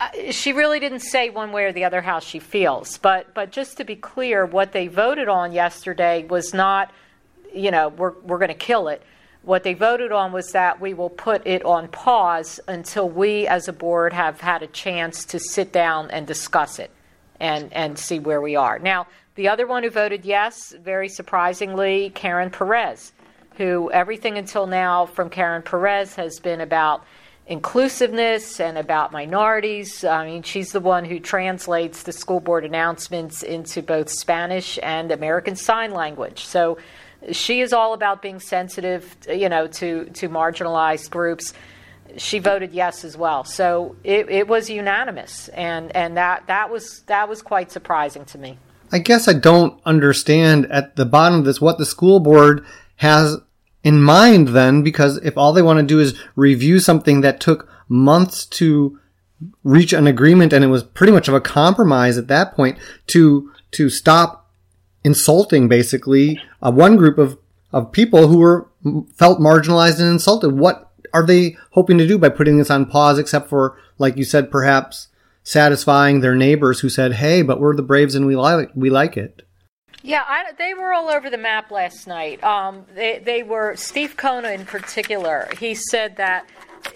uh, 0.00 0.08
she 0.30 0.54
really 0.54 0.80
didn't 0.80 1.00
say 1.00 1.28
one 1.28 1.52
way 1.52 1.64
or 1.64 1.72
the 1.72 1.84
other 1.84 2.00
how 2.00 2.18
she 2.18 2.38
feels. 2.38 2.96
But 2.96 3.34
but 3.34 3.52
just 3.52 3.76
to 3.76 3.84
be 3.84 3.94
clear, 3.94 4.46
what 4.46 4.72
they 4.72 4.86
voted 4.86 5.28
on 5.28 5.52
yesterday 5.52 6.24
was 6.24 6.54
not, 6.54 6.90
you 7.54 7.70
know, 7.70 7.88
we're 7.90 8.14
we're 8.22 8.38
going 8.38 8.48
to 8.48 8.54
kill 8.54 8.88
it. 8.88 9.02
What 9.42 9.64
they 9.64 9.74
voted 9.74 10.12
on 10.12 10.32
was 10.32 10.52
that 10.52 10.80
we 10.80 10.94
will 10.94 11.10
put 11.10 11.46
it 11.46 11.62
on 11.66 11.88
pause 11.88 12.58
until 12.66 13.10
we 13.10 13.46
as 13.46 13.68
a 13.68 13.72
board 13.74 14.14
have 14.14 14.40
had 14.40 14.62
a 14.62 14.66
chance 14.66 15.26
to 15.26 15.38
sit 15.38 15.72
down 15.72 16.10
and 16.10 16.26
discuss 16.26 16.78
it 16.78 16.90
and, 17.44 17.70
and 17.74 17.98
see 17.98 18.18
where 18.18 18.40
we 18.40 18.56
are. 18.56 18.78
Now, 18.78 19.06
the 19.34 19.48
other 19.48 19.66
one 19.66 19.82
who 19.82 19.90
voted 19.90 20.24
yes, 20.24 20.74
very 20.82 21.10
surprisingly, 21.10 22.10
Karen 22.14 22.50
Perez, 22.50 23.12
who 23.58 23.90
everything 23.90 24.38
until 24.38 24.66
now 24.66 25.04
from 25.04 25.28
Karen 25.28 25.62
Perez 25.62 26.14
has 26.14 26.40
been 26.40 26.62
about 26.62 27.04
inclusiveness 27.46 28.58
and 28.60 28.78
about 28.78 29.12
minorities. 29.12 30.04
I 30.04 30.24
mean, 30.24 30.42
she's 30.42 30.72
the 30.72 30.80
one 30.80 31.04
who 31.04 31.20
translates 31.20 32.04
the 32.04 32.12
school 32.12 32.40
board 32.40 32.64
announcements 32.64 33.42
into 33.42 33.82
both 33.82 34.08
Spanish 34.08 34.78
and 34.82 35.12
American 35.12 35.54
Sign 35.54 35.92
Language. 35.92 36.46
So 36.46 36.78
she 37.30 37.60
is 37.60 37.74
all 37.74 37.92
about 37.92 38.22
being 38.22 38.40
sensitive, 38.40 39.14
you 39.28 39.50
know, 39.50 39.66
to, 39.66 40.06
to 40.14 40.30
marginalized 40.30 41.10
groups 41.10 41.52
she 42.16 42.38
voted 42.38 42.72
yes 42.72 43.04
as 43.04 43.16
well. 43.16 43.44
So 43.44 43.96
it, 44.04 44.28
it 44.28 44.48
was 44.48 44.70
unanimous, 44.70 45.48
and, 45.48 45.94
and 45.94 46.16
that, 46.16 46.46
that 46.46 46.70
was 46.70 47.02
that 47.06 47.28
was 47.28 47.42
quite 47.42 47.70
surprising 47.70 48.24
to 48.26 48.38
me. 48.38 48.58
I 48.92 48.98
guess 48.98 49.26
I 49.28 49.32
don't 49.32 49.80
understand 49.84 50.66
at 50.66 50.96
the 50.96 51.04
bottom 51.04 51.40
of 51.40 51.44
this 51.44 51.60
what 51.60 51.78
the 51.78 51.86
school 51.86 52.20
board 52.20 52.64
has 52.96 53.38
in 53.82 54.02
mind 54.02 54.48
then, 54.48 54.82
because 54.82 55.18
if 55.18 55.36
all 55.36 55.52
they 55.52 55.62
want 55.62 55.78
to 55.78 55.84
do 55.84 56.00
is 56.00 56.18
review 56.36 56.78
something 56.78 57.20
that 57.20 57.40
took 57.40 57.68
months 57.88 58.46
to 58.46 58.98
reach 59.62 59.92
an 59.92 60.06
agreement 60.06 60.52
and 60.52 60.64
it 60.64 60.68
was 60.68 60.82
pretty 60.82 61.12
much 61.12 61.28
of 61.28 61.34
a 61.34 61.40
compromise 61.40 62.16
at 62.16 62.28
that 62.28 62.54
point 62.54 62.78
to 63.08 63.52
to 63.72 63.90
stop 63.90 64.50
insulting 65.02 65.68
basically 65.68 66.40
uh, 66.62 66.70
one 66.70 66.96
group 66.96 67.18
of 67.18 67.38
of 67.72 67.90
people 67.90 68.28
who 68.28 68.38
were 68.38 68.68
felt 69.14 69.40
marginalized 69.40 69.98
and 69.98 70.08
insulted. 70.08 70.56
What 70.56 70.92
are 71.14 71.24
they 71.24 71.56
hoping 71.70 71.96
to 71.98 72.06
do 72.06 72.18
by 72.18 72.28
putting 72.28 72.58
this 72.58 72.70
on 72.70 72.86
pause, 72.86 73.18
except 73.18 73.48
for, 73.48 73.78
like 73.98 74.16
you 74.16 74.24
said, 74.24 74.50
perhaps 74.50 75.08
satisfying 75.42 76.20
their 76.20 76.34
neighbors 76.34 76.80
who 76.80 76.88
said, 76.88 77.14
"Hey, 77.14 77.42
but 77.42 77.60
we're 77.60 77.76
the 77.76 77.82
Braves 77.82 78.14
and 78.14 78.26
we 78.26 78.36
like 78.36 78.70
we 78.74 78.90
like 78.90 79.16
it." 79.16 79.42
Yeah, 80.02 80.24
I, 80.26 80.52
they 80.58 80.74
were 80.74 80.92
all 80.92 81.08
over 81.08 81.30
the 81.30 81.38
map 81.38 81.70
last 81.70 82.06
night. 82.06 82.44
Um, 82.44 82.84
they, 82.94 83.22
they 83.24 83.42
were 83.42 83.74
Steve 83.76 84.18
Cona 84.18 84.50
in 84.50 84.66
particular. 84.66 85.48
He 85.58 85.74
said 85.74 86.16
that 86.16 86.46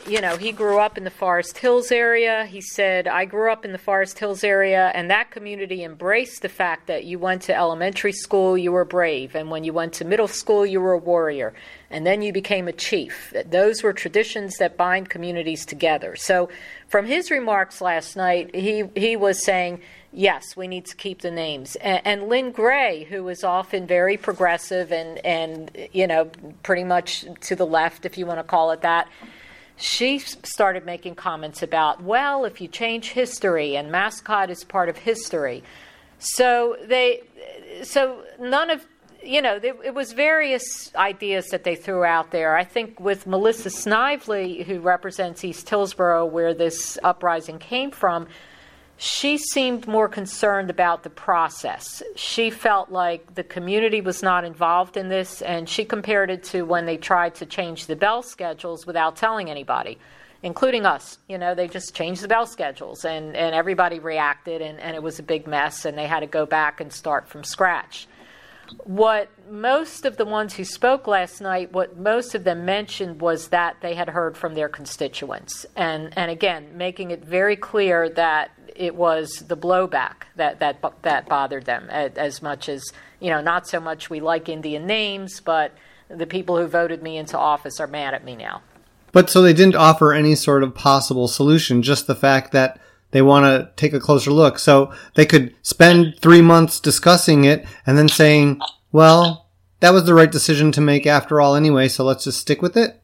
you 0.07 0.21
know, 0.21 0.37
he 0.37 0.53
grew 0.53 0.79
up 0.79 0.97
in 0.97 1.05
the 1.05 1.11
Forest 1.11 1.59
Hills 1.59 1.91
area. 1.93 2.47
He 2.47 2.61
said, 2.61 3.07
I 3.07 3.25
grew 3.25 3.53
up 3.53 3.65
in 3.65 3.73
the 3.73 3.79
Forest 3.79 4.19
Hills 4.19 4.45
area, 4.45 4.91
and 4.95 5.11
that 5.11 5.31
community 5.31 5.85
embraced 5.85 6.43
the 6.43 6.49
fact 6.49 6.87
that 6.87 7.05
you 7.05 7.19
went 7.19 7.43
to 7.43 7.57
elementary 7.57 8.13
school, 8.13 8.57
you 8.57 8.73
were 8.73 8.85
brave, 8.85 9.35
and 9.35 9.51
when 9.51 9.65
you 9.65 9.73
went 9.73 9.93
to 9.95 10.05
middle 10.05 10.29
school, 10.29 10.65
you 10.65 10.81
were 10.81 10.93
a 10.93 10.99
warrior, 10.99 11.55
and 11.91 12.07
then 12.07 12.23
you 12.23 12.33
became 12.33 12.69
a 12.69 12.73
chief. 12.73 13.33
Those 13.47 13.83
were 13.83 13.93
traditions 13.93 14.57
that 14.59 14.77
bind 14.77 15.09
communities 15.09 15.65
together. 15.65 16.17
So, 16.17 16.49
from 16.89 17.07
his 17.07 17.31
remarks 17.31 17.81
last 17.81 18.17
night, 18.17 18.55
he, 18.55 18.85
he 18.95 19.17
was 19.17 19.45
saying, 19.45 19.81
yes, 20.13 20.57
we 20.57 20.69
need 20.69 20.87
to 20.87 20.97
keep 20.97 21.23
the 21.23 21.31
names. 21.31 21.77
And, 21.77 22.01
and 22.05 22.29
Lynn 22.29 22.51
Gray, 22.51 23.05
who 23.05 23.29
is 23.29 23.45
often 23.45 23.87
very 23.87 24.17
progressive 24.17 24.93
and, 24.93 25.25
and, 25.25 25.89
you 25.93 26.07
know, 26.07 26.31
pretty 26.63 26.85
much 26.85 27.25
to 27.43 27.57
the 27.57 27.67
left, 27.67 28.05
if 28.05 28.19
you 28.19 28.27
want 28.27 28.39
to 28.39 28.45
call 28.45 28.71
it 28.71 28.83
that, 28.83 29.09
she 29.77 30.19
started 30.19 30.85
making 30.85 31.15
comments 31.15 31.63
about, 31.63 32.03
well, 32.03 32.45
if 32.45 32.61
you 32.61 32.69
change 32.69 33.11
history 33.11 33.77
and 33.77 33.93
mascot 33.93 34.51
is 34.51 34.65
part 34.65 34.89
of 34.89 34.97
history. 34.99 35.63
So 36.19 36.77
they, 36.85 37.23
so 37.85 38.25
none 38.41 38.71
of, 38.71 38.85
you 39.23 39.43
know, 39.43 39.59
it 39.63 39.95
was 39.95 40.13
various 40.13 40.95
ideas 40.95 41.49
that 41.49 41.65
they 41.65 41.75
threw 41.75 42.05
out 42.05 42.31
there. 42.31 42.57
I 42.57 42.65
think 42.65 43.01
with 43.01 43.27
Melissa 43.27 43.71
Snively, 43.71 44.63
who 44.63 44.81
represents 44.81 45.45
East 45.45 45.69
Hillsborough, 45.69 46.27
where 46.27 46.55
this 46.55 46.99
uprising 47.03 47.59
came 47.59 47.91
from, 47.91 48.29
she 48.97 49.39
seemed 49.39 49.87
more 49.87 50.09
concerned 50.09 50.71
about 50.71 51.05
the 51.05 51.11
process. 51.11 52.03
She 52.17 52.51
felt 52.51 52.91
like 52.91 53.35
the 53.35 53.45
community 53.45 54.01
was 54.01 54.23
not 54.23 54.45
involved 54.45 54.97
in 54.97 55.09
this, 55.09 55.41
and 55.41 55.69
she 55.69 55.85
compared 55.85 56.31
it 56.31 56.43
to 56.45 56.63
when 56.63 56.85
they 56.85 56.97
tried 56.97 57.37
to 57.37 57.47
change 57.47 57.87
the 57.87 57.95
bell 57.97 58.23
schedules 58.23 58.87
without 58.87 59.15
telling 59.15 59.51
anybody, 59.51 59.99
including 60.43 60.85
us. 60.85 61.19
You 61.29 61.39
know, 61.39 61.55
they 61.55 61.69
just 61.69 61.95
changed 61.95 62.23
the 62.23 62.29
bell 62.29 62.47
schedules, 62.47 63.05
and, 63.05 63.37
and 63.37 63.55
everybody 63.55 64.01
reacted, 64.01 64.63
and, 64.63 64.81
and 64.81 64.97
it 64.97 65.03
was 65.03 65.21
a 65.21 65.23
big 65.23 65.47
mess, 65.47 65.85
and 65.85 65.97
they 65.97 66.07
had 66.07 66.21
to 66.21 66.27
go 66.27 66.45
back 66.45 66.81
and 66.81 66.93
start 66.93 67.29
from 67.29 67.45
scratch. 67.45 68.09
What 68.85 69.31
most 69.51 70.05
of 70.05 70.17
the 70.17 70.25
ones 70.25 70.55
who 70.55 70.65
spoke 70.65 71.07
last 71.07 71.41
night, 71.41 71.73
what 71.73 71.97
most 71.97 72.35
of 72.35 72.45
them 72.45 72.65
mentioned 72.65 73.21
was 73.21 73.49
that 73.49 73.77
they 73.81 73.95
had 73.95 74.09
heard 74.09 74.37
from 74.37 74.55
their 74.55 74.69
constituents. 74.69 75.67
And, 75.77 76.13
and 76.17 76.31
again, 76.31 76.77
making 76.77 77.11
it 77.11 77.25
very 77.25 77.57
clear 77.57 78.09
that 78.11 78.51
it 78.79 78.95
was 78.95 79.45
the 79.49 79.57
blowback 79.57 80.25
that 80.37 80.61
that 80.61 80.83
that 81.03 81.29
bothered 81.29 81.65
them 81.65 81.89
as 81.91 82.41
much 82.41 82.69
as 82.69 82.85
you 83.19 83.29
know. 83.29 83.41
Not 83.41 83.67
so 83.67 83.81
much 83.81 84.09
we 84.09 84.21
like 84.21 84.49
Indian 84.49 84.87
names, 84.87 85.41
but 85.41 85.73
the 86.09 86.27
people 86.27 86.57
who 86.57 86.67
voted 86.67 87.03
me 87.03 87.17
into 87.17 87.37
office 87.37 87.81
are 87.81 87.87
mad 87.87 88.15
at 88.15 88.25
me 88.25 88.37
now. 88.37 88.63
But 89.13 89.31
so 89.31 89.43
they 89.43 89.53
didn't 89.53 89.75
offer 89.75 90.13
any 90.13 90.35
sort 90.35 90.63
of 90.63 90.75
possible 90.75 91.29
solution, 91.29 91.83
just 91.83 92.07
the 92.07 92.15
fact 92.15 92.53
that 92.53 92.81
they 93.11 93.23
want 93.23 93.45
to 93.45 93.71
take 93.77 93.93
a 93.93 94.01
closer 94.01 94.31
look. 94.31 94.59
So 94.59 94.93
they 95.15 95.27
could 95.27 95.55
spend 95.63 96.17
three 96.21 96.43
months 96.43 96.81
discussing 96.81 97.45
it 97.45 97.67
and 97.87 97.97
then 97.97 98.09
saying, 98.09 98.61
well, 98.93 99.51
that 99.81 99.93
was 99.93 100.05
the 100.05 100.15
right 100.15 100.31
decision 100.31 100.73
to 100.73 100.81
make 100.81 101.07
after 101.07 101.41
all 101.41 101.55
anyway, 101.55 101.89
so 101.89 102.05
let's 102.05 102.25
just 102.25 102.41
stick 102.41 102.63
with 102.63 102.77
it. 102.77 103.01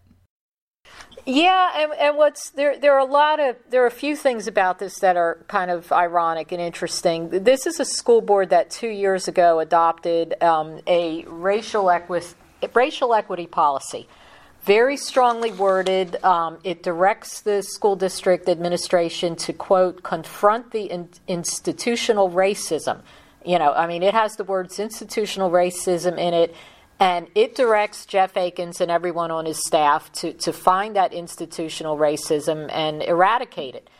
Yeah, 1.26 1.70
and, 1.76 1.92
and 1.99 2.16
what's 2.18 2.50
there? 2.50 2.78
There 2.78 2.92
are 2.92 2.99
a 2.99 3.11
lot 3.11 3.40
of 3.40 3.56
there 3.70 3.82
are 3.82 3.87
a 3.87 3.90
few 3.90 4.14
things 4.14 4.46
about 4.46 4.78
this 4.78 4.99
that 4.99 5.16
are 5.16 5.42
kind 5.49 5.70
of 5.70 5.90
ironic 5.90 6.52
and 6.52 6.61
interesting. 6.61 7.30
This 7.30 7.66
is 7.66 7.80
a 7.80 7.84
school 7.87 8.20
board 8.20 8.50
that 8.50 8.70
two 8.70 8.88
years 8.88 9.26
ago 9.26 9.58
adopted 9.58 10.34
um, 10.42 10.80
a 10.87 11.25
racial 11.26 11.90
equity 11.90 12.26
racial 12.75 13.14
equity 13.14 13.46
policy, 13.46 14.06
very 14.64 14.97
strongly 14.97 15.52
worded. 15.52 16.23
Um, 16.25 16.59
it 16.64 16.83
directs 16.83 17.42
the 17.42 17.62
school 17.62 17.97
district 17.97 18.49
administration 18.49 19.37
to 19.37 19.52
quote 19.52 20.02
confront 20.02 20.71
the 20.71 20.85
in, 20.85 21.09
institutional 21.28 22.30
racism. 22.30 23.00
You 23.44 23.59
know, 23.59 23.73
I 23.75 23.87
mean, 23.87 24.02
it 24.02 24.14
has 24.14 24.37
the 24.37 24.44
words 24.44 24.78
institutional 24.78 25.50
racism 25.50 26.18
in 26.18 26.33
it 26.33 26.54
and 27.00 27.28
it 27.35 27.54
directs 27.54 28.06
Jeff 28.06 28.35
Eakins 28.35 28.80
and 28.80 28.90
everyone 28.90 29.30
on 29.30 29.47
his 29.47 29.59
staff 29.66 30.12
to, 30.12 30.33
to 30.35 30.52
find 30.52 30.97
that 30.97 31.12
institutional 31.12 31.97
racism 31.97 32.71
and 32.73 33.02
eradicate 33.02 33.75
it. 33.75 33.90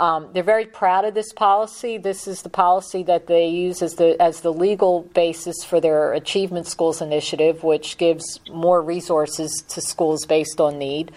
Um, 0.00 0.30
they're 0.32 0.42
very 0.42 0.64
proud 0.64 1.04
of 1.04 1.12
this 1.12 1.30
policy. 1.30 1.98
This 1.98 2.26
is 2.26 2.40
the 2.40 2.48
policy 2.48 3.02
that 3.02 3.26
they 3.26 3.48
use 3.48 3.82
as 3.82 3.96
the 3.96 4.20
as 4.20 4.40
the 4.40 4.50
legal 4.50 5.02
basis 5.14 5.62
for 5.62 5.78
their 5.78 6.14
Achievement 6.14 6.66
Schools 6.66 7.02
initiative, 7.02 7.62
which 7.62 7.98
gives 7.98 8.40
more 8.50 8.80
resources 8.80 9.62
to 9.68 9.82
schools 9.82 10.24
based 10.24 10.58
on 10.58 10.78
need. 10.78 11.12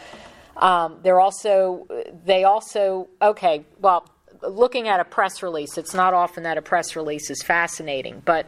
Um, 0.58 0.98
they're 1.02 1.22
also 1.22 1.88
they 2.26 2.44
also 2.44 3.08
okay. 3.22 3.66
Well, 3.80 4.06
looking 4.42 4.90
at 4.90 5.00
a 5.00 5.06
press 5.06 5.42
release, 5.42 5.78
it's 5.78 5.94
not 5.94 6.14
often 6.14 6.44
that 6.44 6.58
a 6.58 6.62
press 6.62 6.98
release 6.98 7.30
is 7.30 7.42
fascinating, 7.42 8.22
but 8.26 8.48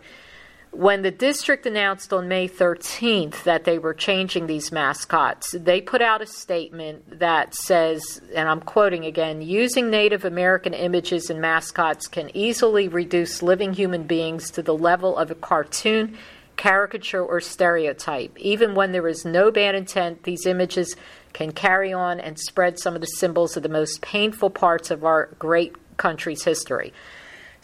when 0.75 1.03
the 1.03 1.11
district 1.11 1.65
announced 1.65 2.11
on 2.11 2.27
May 2.27 2.49
13th 2.49 3.43
that 3.43 3.63
they 3.63 3.77
were 3.77 3.93
changing 3.93 4.47
these 4.47 4.71
mascots, 4.71 5.51
they 5.57 5.79
put 5.79 6.01
out 6.01 6.21
a 6.21 6.27
statement 6.27 7.19
that 7.19 7.55
says, 7.55 8.21
and 8.35 8.49
I'm 8.49 8.59
quoting 8.59 9.05
again, 9.05 9.41
using 9.41 9.89
Native 9.89 10.25
American 10.25 10.73
images 10.73 11.29
and 11.29 11.39
mascots 11.39 12.07
can 12.07 12.29
easily 12.35 12.87
reduce 12.87 13.41
living 13.41 13.73
human 13.73 14.03
beings 14.03 14.51
to 14.51 14.61
the 14.61 14.75
level 14.75 15.17
of 15.17 15.31
a 15.31 15.35
cartoon, 15.35 16.17
caricature, 16.57 17.23
or 17.23 17.39
stereotype. 17.39 18.37
Even 18.37 18.75
when 18.75 18.91
there 18.91 19.07
is 19.07 19.23
no 19.23 19.51
bad 19.51 19.75
intent, 19.75 20.23
these 20.23 20.45
images 20.45 20.95
can 21.31 21.51
carry 21.51 21.93
on 21.93 22.19
and 22.19 22.37
spread 22.37 22.79
some 22.79 22.95
of 22.95 23.01
the 23.01 23.07
symbols 23.07 23.55
of 23.55 23.63
the 23.63 23.69
most 23.69 24.01
painful 24.01 24.49
parts 24.49 24.91
of 24.91 25.05
our 25.05 25.27
great 25.39 25.73
country's 25.97 26.43
history. 26.43 26.93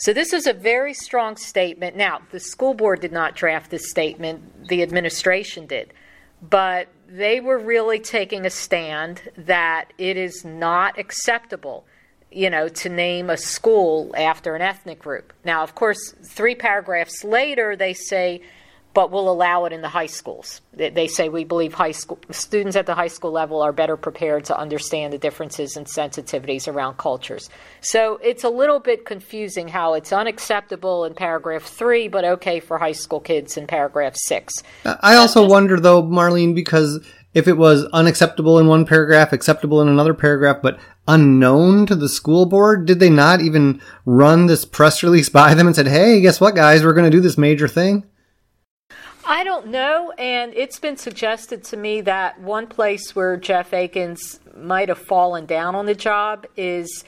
So 0.02 0.14
this 0.14 0.34
is 0.34 0.48
a 0.48 0.54
very 0.54 0.96
strong 0.96 1.38
statement. 1.38 1.96
Now, 1.96 2.22
the 2.32 2.40
school 2.40 2.74
board 2.74 3.02
did 3.02 3.12
not 3.12 3.36
draft 3.36 3.70
this 3.70 3.88
statement, 3.92 4.68
the 4.68 4.82
administration 4.82 5.68
did. 5.68 5.94
But 6.42 6.88
they 7.08 7.40
were 7.40 7.60
really 7.60 8.00
taking 8.00 8.48
a 8.48 8.50
stand 8.50 9.22
that 9.38 9.94
it 10.00 10.18
is 10.18 10.44
not 10.44 10.98
acceptable, 10.98 11.86
you 12.32 12.50
know, 12.50 12.68
to 12.68 12.90
name 12.90 13.30
a 13.30 13.38
school 13.38 14.12
after 14.18 14.56
an 14.56 14.64
ethnic 14.64 14.98
group. 14.98 15.34
Now, 15.46 15.62
of 15.62 15.76
course, 15.76 16.16
three 16.24 16.56
paragraphs 16.56 17.24
later, 17.24 17.76
they 17.76 17.94
say 17.94 18.42
but 18.94 19.12
we'll 19.12 19.30
allow 19.30 19.66
it 19.66 19.74
in 19.74 19.82
the 19.82 19.90
high 19.90 20.08
schools. 20.08 20.62
They 20.74 21.08
say 21.08 21.30
we 21.30 21.44
believe 21.44 21.74
high 21.74 21.92
school 21.92 22.20
students 22.30 22.76
at 22.76 22.86
the 22.86 22.96
high 22.96 23.08
school 23.08 23.32
level 23.32 23.62
are 23.62 23.72
better 23.72 23.96
prepared 23.96 24.46
to 24.46 24.58
understand 24.58 25.14
the 25.14 25.18
differences 25.18 25.78
and 25.78 25.86
sensitivities 25.86 26.68
around 26.68 26.98
cultures. 26.98 27.50
So 27.80 28.20
it's 28.24 28.44
a 28.44 28.50
little 28.50 28.80
bit 28.80 29.06
confusing 29.06 29.70
how 29.70 29.94
it's 29.94 30.12
unacceptable 30.12 31.06
in 31.06 31.14
paragraph 31.14 31.64
three, 31.64 32.08
but 32.08 32.26
okay 32.26 32.60
for 32.60 32.78
high 32.78 32.92
school 32.92 33.20
kids 33.20 33.58
in 33.58 33.68
paragraph 33.68 34.16
six. 34.16 34.54
I 34.86 35.16
also 35.16 35.48
wonder 35.48 35.80
though, 35.80 36.04
Marlene, 36.04 36.54
because 36.54 37.06
if 37.34 37.48
it 37.48 37.58
was 37.58 37.86
unacceptable 37.94 38.60
in 38.60 38.68
one 38.68 38.86
paragraph, 38.86 39.32
acceptable 39.32 39.82
in 39.82 39.88
another 39.88 40.14
paragraph, 40.14 40.58
but 40.62 40.80
unknown 41.08 41.86
to 41.86 41.96
the 41.96 42.10
school 42.10 42.46
board, 42.46 42.86
did 42.86 43.00
they 43.00 43.10
not 43.10 43.42
even 43.42 43.82
run 44.06 44.48
this 44.48 44.66
press 44.66 45.02
release 45.02 45.30
by 45.30 45.54
them 45.54 45.66
and 45.68 45.76
said, 45.76 45.88
"Hey, 45.88 46.20
guess 46.20 46.42
what, 46.42 46.56
guys? 46.56 46.84
We're 46.84 46.94
going 46.94 47.10
to 47.10 47.18
do 47.18 47.22
this 47.22 47.38
major 47.38 47.68
thing." 47.68 48.04
I 49.32 49.46
don't 49.46 49.68
know, 49.68 50.12
and 50.18 50.54
it's 50.56 50.78
been 50.78 50.98
suggested 50.98 51.64
to 51.64 51.78
me 51.78 52.02
that 52.02 52.42
one 52.42 52.68
place 52.68 53.16
where 53.16 53.38
Jeff 53.38 53.72
Eakins 53.72 54.40
might 54.58 54.90
have 54.90 54.98
fallen 54.98 55.46
down 55.46 55.74
on 55.74 55.86
the 55.86 55.96
job 55.96 56.46
is 56.58 57.06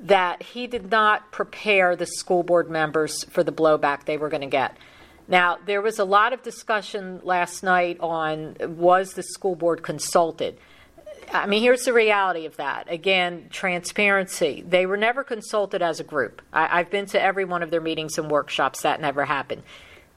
that 0.00 0.42
he 0.42 0.66
did 0.66 0.90
not 0.90 1.30
prepare 1.30 1.94
the 1.94 2.06
school 2.06 2.42
board 2.42 2.68
members 2.68 3.22
for 3.30 3.44
the 3.44 3.52
blowback 3.52 4.04
they 4.04 4.16
were 4.16 4.28
going 4.28 4.40
to 4.40 4.48
get. 4.48 4.76
Now, 5.28 5.58
there 5.64 5.80
was 5.80 6.00
a 6.00 6.04
lot 6.04 6.32
of 6.32 6.42
discussion 6.42 7.20
last 7.22 7.62
night 7.62 7.98
on 8.00 8.56
was 8.60 9.12
the 9.12 9.22
school 9.22 9.54
board 9.54 9.84
consulted? 9.84 10.58
I 11.32 11.46
mean, 11.46 11.62
here's 11.62 11.84
the 11.84 11.92
reality 11.92 12.46
of 12.46 12.56
that. 12.56 12.90
Again, 12.90 13.46
transparency. 13.48 14.64
They 14.66 14.86
were 14.86 14.96
never 14.96 15.22
consulted 15.22 15.82
as 15.82 16.00
a 16.00 16.04
group. 16.04 16.42
I, 16.52 16.78
have 16.78 16.90
been 16.90 17.06
to 17.06 17.22
every 17.22 17.44
one 17.44 17.62
of 17.62 17.70
their 17.70 17.80
meetings 17.80 18.18
and 18.18 18.28
workshops. 18.28 18.82
That 18.82 19.00
never 19.00 19.24
happened. 19.24 19.62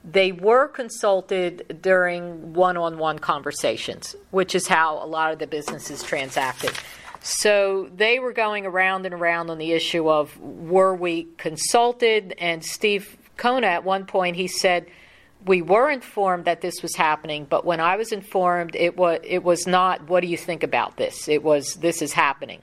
They 0.04 0.32
were 0.32 0.68
consulted 0.68 1.78
during 1.80 2.52
one 2.52 2.76
on 2.76 2.98
one 2.98 3.18
conversations, 3.18 4.14
which 4.30 4.54
is 4.54 4.68
how 4.68 5.02
a 5.02 5.06
lot 5.06 5.32
of 5.32 5.38
the 5.38 5.46
businesses 5.46 6.02
transacted. 6.02 6.72
So 7.22 7.88
they 7.96 8.18
were 8.18 8.34
going 8.34 8.66
around 8.66 9.06
and 9.06 9.14
around 9.14 9.48
on 9.48 9.56
the 9.56 9.72
issue 9.72 10.10
of 10.10 10.38
were 10.38 10.94
we 10.94 11.28
consulted? 11.38 12.34
And 12.38 12.62
Steve 12.62 13.16
Cona, 13.38 13.66
at 13.68 13.84
one 13.84 14.04
point, 14.04 14.36
he 14.36 14.46
said, 14.46 14.86
we 15.46 15.62
were 15.62 15.90
informed 15.90 16.44
that 16.44 16.60
this 16.60 16.82
was 16.82 16.94
happening, 16.96 17.46
but 17.48 17.64
when 17.64 17.80
I 17.80 17.96
was 17.96 18.12
informed, 18.12 18.76
it 18.76 18.96
was 18.96 19.20
it 19.22 19.42
was 19.42 19.66
not. 19.66 20.08
What 20.08 20.20
do 20.20 20.26
you 20.26 20.38
think 20.38 20.62
about 20.62 20.96
this? 20.96 21.28
It 21.28 21.42
was 21.42 21.74
this 21.74 22.00
is 22.00 22.12
happening. 22.12 22.62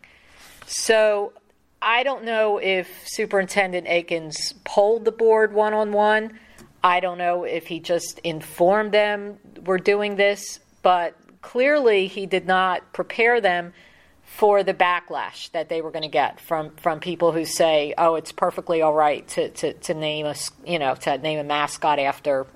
So 0.65 1.33
I 1.81 2.03
don't 2.03 2.23
know 2.23 2.57
if 2.57 2.87
Superintendent 3.05 3.87
Eakins 3.87 4.53
polled 4.63 5.05
the 5.05 5.11
board 5.11 5.53
one 5.53 5.73
on 5.73 5.91
one 5.91 6.39
I 6.83 6.99
don't 6.99 7.17
know 7.17 7.43
if 7.43 7.67
he 7.67 7.79
just 7.79 8.19
informed 8.19 8.91
them 8.91 9.37
we're 9.65 9.77
doing 9.77 10.15
this, 10.15 10.59
but 10.81 11.15
clearly 11.41 12.07
he 12.07 12.25
did 12.25 12.45
not 12.45 12.93
prepare 12.93 13.41
them 13.41 13.73
for 14.23 14.63
the 14.63 14.73
backlash 14.73 15.51
that 15.51 15.67
they 15.69 15.81
were 15.81 15.91
going 15.91 16.03
to 16.03 16.09
get 16.09 16.39
from, 16.39 16.71
from 16.77 16.99
people 16.99 17.31
who 17.31 17.45
say, 17.45 17.93
"Oh, 17.97 18.15
it's 18.15 18.31
perfectly 18.31 18.81
all 18.81 18.93
right 18.93 19.27
to, 19.29 19.49
to, 19.49 19.73
to 19.73 19.93
name 19.93 20.25
a 20.25 20.35
you 20.65 20.79
know 20.79 20.95
to 20.95 21.17
name 21.17 21.39
a 21.39 21.43
mascot 21.43 21.99
after 21.99 22.47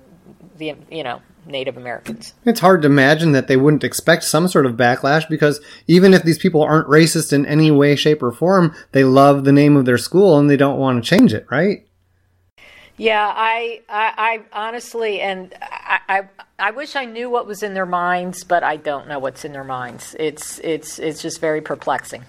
the 0.56 0.74
you 0.90 1.04
know 1.04 1.20
Native 1.44 1.76
Americans." 1.76 2.32
It's 2.44 2.60
hard 2.60 2.82
to 2.82 2.86
imagine 2.86 3.32
that 3.32 3.46
they 3.46 3.56
wouldn't 3.56 3.84
expect 3.84 4.24
some 4.24 4.48
sort 4.48 4.66
of 4.66 4.72
backlash 4.72 5.28
because 5.28 5.60
even 5.86 6.14
if 6.14 6.22
these 6.22 6.38
people 6.38 6.62
aren't 6.62 6.88
racist 6.88 7.32
in 7.32 7.44
any 7.44 7.70
way, 7.70 7.94
shape, 7.94 8.22
or 8.22 8.32
form, 8.32 8.74
they 8.92 9.04
love 9.04 9.44
the 9.44 9.52
name 9.52 9.76
of 9.76 9.84
their 9.84 9.98
school 9.98 10.38
and 10.38 10.48
they 10.48 10.56
don't 10.56 10.78
want 10.78 11.02
to 11.02 11.08
change 11.08 11.34
it, 11.34 11.46
right? 11.50 11.85
Yeah, 12.96 13.30
I, 13.34 13.82
I, 13.88 14.40
I 14.52 14.66
honestly, 14.66 15.20
and 15.20 15.52
I, 15.60 16.00
I, 16.08 16.22
I, 16.58 16.70
wish 16.70 16.96
I 16.96 17.04
knew 17.04 17.28
what 17.28 17.46
was 17.46 17.62
in 17.62 17.74
their 17.74 17.86
minds, 17.86 18.42
but 18.42 18.62
I 18.62 18.76
don't 18.76 19.06
know 19.06 19.18
what's 19.18 19.44
in 19.44 19.52
their 19.52 19.64
minds. 19.64 20.16
It's, 20.18 20.58
it's, 20.60 20.98
it's 20.98 21.20
just 21.20 21.40
very 21.40 21.60
perplexing. 21.60 22.24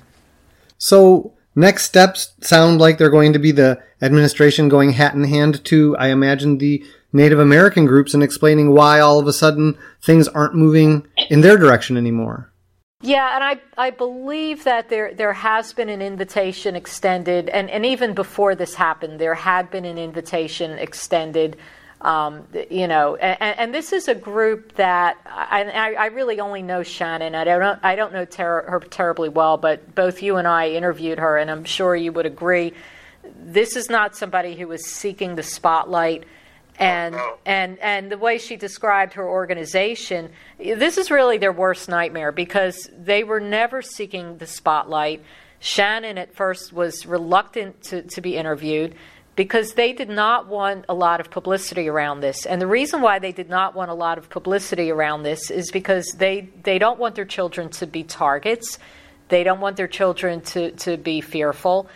So 0.77 1.33
next 1.55 1.83
steps 1.85 2.33
sound 2.41 2.79
like 2.79 2.97
they're 2.97 3.09
going 3.09 3.33
to 3.33 3.39
be 3.39 3.51
the 3.51 3.81
administration 4.01 4.67
going 4.67 4.91
hat 4.91 5.13
in 5.13 5.23
hand 5.23 5.63
to, 5.65 5.95
I 5.97 6.09
imagine, 6.09 6.57
the 6.57 6.83
Native 7.13 7.39
American 7.39 7.85
groups 7.85 8.13
and 8.13 8.21
explaining 8.21 8.73
why 8.73 8.99
all 8.99 9.19
of 9.19 9.27
a 9.27 9.33
sudden 9.33 9.77
things 10.01 10.27
aren't 10.27 10.55
moving 10.55 11.07
in 11.29 11.41
their 11.41 11.57
direction 11.57 11.95
anymore. 11.95 12.51
Yeah, 13.01 13.35
and 13.35 13.43
I, 13.43 13.61
I 13.77 13.91
believe 13.91 14.63
that 14.63 14.89
there 14.89 15.13
there 15.13 15.33
has 15.33 15.71
been 15.71 15.89
an 15.89 16.01
invitation 16.01 16.75
extended, 16.75 17.47
and, 17.47 17.69
and 17.69 17.85
even 17.85 18.15
before 18.15 18.55
this 18.55 18.73
happened, 18.73 19.19
there 19.19 19.35
had 19.35 19.69
been 19.69 19.85
an 19.85 19.99
invitation 19.99 20.71
extended. 20.71 21.57
Um, 22.01 22.47
you 22.69 22.87
know, 22.87 23.15
and, 23.15 23.59
and, 23.59 23.73
this 23.73 23.91
is 23.91 24.07
a 24.07 24.13
group 24.13 24.75
that 24.75 25.17
I, 25.25 25.95
I, 25.97 26.05
really 26.07 26.39
only 26.39 26.61
know 26.61 26.83
Shannon. 26.83 27.33
I 27.33 27.43
don't 27.43 27.79
I 27.83 27.95
don't 27.95 28.13
know 28.13 28.23
ter- 28.23 28.69
her 28.69 28.79
terribly 28.79 29.29
well, 29.29 29.57
but 29.57 29.95
both 29.95 30.21
you 30.21 30.35
and 30.37 30.47
I 30.47 30.69
interviewed 30.69 31.17
her, 31.17 31.37
and 31.37 31.49
I'm 31.49 31.65
sure 31.65 31.95
you 31.95 32.11
would 32.11 32.27
agree. 32.27 32.73
This 33.39 33.75
is 33.75 33.89
not 33.89 34.15
somebody 34.15 34.55
who 34.55 34.71
is 34.71 34.85
seeking 34.85 35.35
the 35.35 35.43
spotlight 35.43 36.25
and 36.79 37.15
oh, 37.15 37.17
no. 37.17 37.37
and 37.45 37.79
and 37.79 38.11
the 38.11 38.17
way 38.17 38.37
she 38.37 38.55
described 38.55 39.13
her 39.13 39.27
organization 39.27 40.29
this 40.59 40.97
is 40.97 41.09
really 41.09 41.37
their 41.37 41.51
worst 41.51 41.89
nightmare 41.89 42.31
because 42.31 42.89
they 42.97 43.23
were 43.23 43.39
never 43.39 43.81
seeking 43.81 44.37
the 44.37 44.47
spotlight. 44.47 45.23
Shannon 45.59 46.17
at 46.17 46.35
first 46.35 46.71
was 46.71 47.05
reluctant 47.05 47.81
to, 47.83 48.03
to 48.03 48.21
be 48.21 48.37
interviewed 48.37 48.93
because 49.35 49.73
they 49.73 49.93
did 49.93 50.09
not 50.09 50.47
want 50.47 50.85
a 50.89 50.93
lot 50.93 51.19
of 51.19 51.29
publicity 51.31 51.87
around 51.87 52.21
this. 52.21 52.45
And 52.45 52.61
the 52.61 52.67
reason 52.67 53.01
why 53.01 53.19
they 53.19 53.31
did 53.31 53.49
not 53.49 53.75
want 53.75 53.91
a 53.91 53.93
lot 53.93 54.17
of 54.17 54.29
publicity 54.29 54.91
around 54.91 55.23
this 55.23 55.49
is 55.49 55.71
because 55.71 56.07
they 56.17 56.49
they 56.63 56.79
don't 56.79 56.99
want 56.99 57.15
their 57.15 57.25
children 57.25 57.69
to 57.71 57.87
be 57.87 58.03
targets. 58.03 58.77
They 59.29 59.43
don't 59.43 59.59
want 59.59 59.75
their 59.75 59.87
children 59.87 60.41
to, 60.41 60.71
to 60.71 60.97
be 60.97 61.21
fearful 61.21 61.89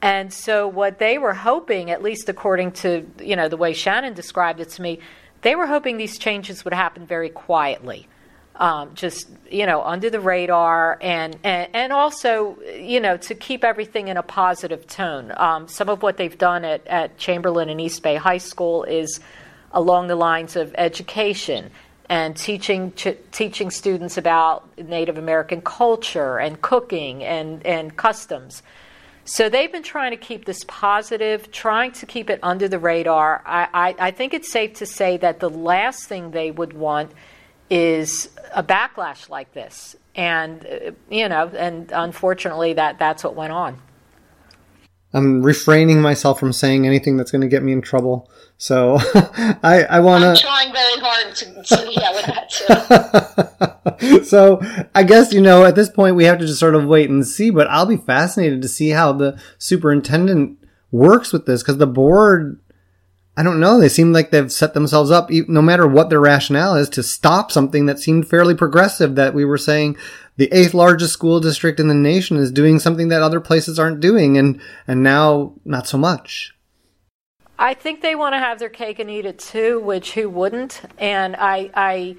and 0.00 0.32
so 0.32 0.68
what 0.68 0.98
they 0.98 1.18
were 1.18 1.34
hoping, 1.34 1.90
at 1.90 2.02
least 2.02 2.28
according 2.28 2.72
to 2.72 3.06
you 3.20 3.36
know 3.36 3.48
the 3.48 3.56
way 3.56 3.72
Shannon 3.72 4.14
described 4.14 4.60
it 4.60 4.70
to 4.70 4.82
me, 4.82 5.00
they 5.42 5.54
were 5.54 5.66
hoping 5.66 5.96
these 5.96 6.18
changes 6.18 6.64
would 6.64 6.74
happen 6.74 7.06
very 7.06 7.28
quietly, 7.28 8.06
um, 8.56 8.94
just 8.94 9.28
you 9.50 9.66
know 9.66 9.82
under 9.82 10.08
the 10.08 10.20
radar, 10.20 10.98
and, 11.00 11.36
and 11.42 11.68
and 11.74 11.92
also 11.92 12.58
you 12.62 13.00
know 13.00 13.16
to 13.16 13.34
keep 13.34 13.64
everything 13.64 14.08
in 14.08 14.16
a 14.16 14.22
positive 14.22 14.86
tone. 14.86 15.32
Um, 15.36 15.66
some 15.66 15.88
of 15.88 16.02
what 16.02 16.16
they've 16.16 16.38
done 16.38 16.64
at, 16.64 16.86
at 16.86 17.18
Chamberlain 17.18 17.68
and 17.68 17.80
East 17.80 18.02
Bay 18.02 18.14
High 18.14 18.38
School 18.38 18.84
is 18.84 19.18
along 19.72 20.06
the 20.06 20.16
lines 20.16 20.54
of 20.54 20.74
education 20.78 21.70
and 22.08 22.36
teaching 22.36 22.92
ch- 22.92 23.16
teaching 23.32 23.70
students 23.70 24.16
about 24.16 24.78
Native 24.78 25.18
American 25.18 25.60
culture 25.60 26.38
and 26.38 26.60
cooking 26.62 27.24
and 27.24 27.66
and 27.66 27.96
customs. 27.96 28.62
So 29.28 29.50
they've 29.50 29.70
been 29.70 29.82
trying 29.82 30.12
to 30.12 30.16
keep 30.16 30.46
this 30.46 30.64
positive, 30.66 31.52
trying 31.52 31.92
to 31.92 32.06
keep 32.06 32.30
it 32.30 32.40
under 32.42 32.66
the 32.66 32.78
radar. 32.78 33.42
I, 33.44 33.68
I, 33.74 34.06
I, 34.06 34.10
think 34.10 34.32
it's 34.32 34.50
safe 34.50 34.72
to 34.76 34.86
say 34.86 35.18
that 35.18 35.38
the 35.38 35.50
last 35.50 36.06
thing 36.06 36.30
they 36.30 36.50
would 36.50 36.72
want 36.72 37.12
is 37.68 38.30
a 38.54 38.62
backlash 38.62 39.28
like 39.28 39.52
this. 39.52 39.96
And, 40.14 40.64
uh, 40.64 40.92
you 41.10 41.28
know, 41.28 41.46
and 41.48 41.92
unfortunately, 41.92 42.72
that, 42.72 42.98
that's 42.98 43.22
what 43.22 43.34
went 43.34 43.52
on. 43.52 43.78
I'm 45.12 45.42
refraining 45.42 46.00
myself 46.00 46.40
from 46.40 46.54
saying 46.54 46.86
anything 46.86 47.18
that's 47.18 47.30
going 47.30 47.42
to 47.42 47.48
get 47.48 47.62
me 47.62 47.72
in 47.72 47.82
trouble. 47.82 48.30
So 48.58 48.98
I, 49.62 49.86
I 49.88 50.00
want 50.00 50.22
to. 50.22 50.30
I'm 50.30 50.36
trying 50.36 50.72
very 50.72 51.00
hard 51.00 51.34
to, 51.36 51.62
to 51.62 51.92
yeah, 51.92 52.12
with 52.12 52.26
that 53.86 54.00
too. 54.00 54.24
so 54.28 54.60
I 54.96 55.04
guess 55.04 55.32
you 55.32 55.40
know 55.40 55.64
at 55.64 55.76
this 55.76 55.88
point 55.88 56.16
we 56.16 56.24
have 56.24 56.38
to 56.40 56.46
just 56.46 56.58
sort 56.58 56.74
of 56.74 56.84
wait 56.84 57.08
and 57.08 57.26
see. 57.26 57.50
But 57.50 57.68
I'll 57.68 57.86
be 57.86 57.96
fascinated 57.96 58.60
to 58.62 58.68
see 58.68 58.90
how 58.90 59.12
the 59.12 59.40
superintendent 59.58 60.58
works 60.90 61.32
with 61.32 61.46
this 61.46 61.62
because 61.62 61.78
the 61.78 61.86
board. 61.86 62.60
I 63.36 63.44
don't 63.44 63.60
know. 63.60 63.78
They 63.78 63.88
seem 63.88 64.12
like 64.12 64.32
they've 64.32 64.50
set 64.50 64.74
themselves 64.74 65.12
up, 65.12 65.30
no 65.30 65.62
matter 65.62 65.86
what 65.86 66.10
their 66.10 66.18
rationale 66.18 66.74
is, 66.74 66.88
to 66.88 67.04
stop 67.04 67.52
something 67.52 67.86
that 67.86 68.00
seemed 68.00 68.28
fairly 68.28 68.56
progressive. 68.56 69.14
That 69.14 69.32
we 69.32 69.44
were 69.44 69.56
saying 69.56 69.96
the 70.36 70.52
eighth 70.52 70.74
largest 70.74 71.12
school 71.12 71.38
district 71.38 71.78
in 71.78 71.86
the 71.86 71.94
nation 71.94 72.38
is 72.38 72.50
doing 72.50 72.80
something 72.80 73.06
that 73.10 73.22
other 73.22 73.38
places 73.38 73.78
aren't 73.78 74.00
doing, 74.00 74.36
and 74.36 74.60
and 74.88 75.04
now 75.04 75.52
not 75.64 75.86
so 75.86 75.96
much. 75.96 76.57
I 77.58 77.74
think 77.74 78.02
they 78.02 78.14
want 78.14 78.34
to 78.34 78.38
have 78.38 78.58
their 78.58 78.68
cake 78.68 78.98
and 78.98 79.10
eat 79.10 79.26
it 79.26 79.38
too, 79.38 79.80
which 79.80 80.14
who 80.14 80.28
wouldn't? 80.28 80.80
And 80.98 81.34
I, 81.36 81.70
I, 81.74 82.16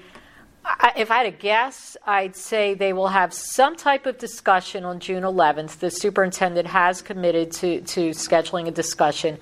I, 0.64 0.92
if 0.96 1.10
I 1.10 1.18
had 1.18 1.26
a 1.26 1.30
guess, 1.30 1.96
I'd 2.06 2.36
say 2.36 2.74
they 2.74 2.92
will 2.92 3.08
have 3.08 3.32
some 3.32 3.74
type 3.74 4.04
of 4.06 4.18
discussion 4.18 4.84
on 4.84 5.00
June 5.00 5.22
11th. 5.22 5.78
The 5.78 5.90
superintendent 5.90 6.68
has 6.68 7.00
committed 7.00 7.52
to 7.52 7.80
to 7.80 8.10
scheduling 8.10 8.68
a 8.68 8.70
discussion 8.70 9.38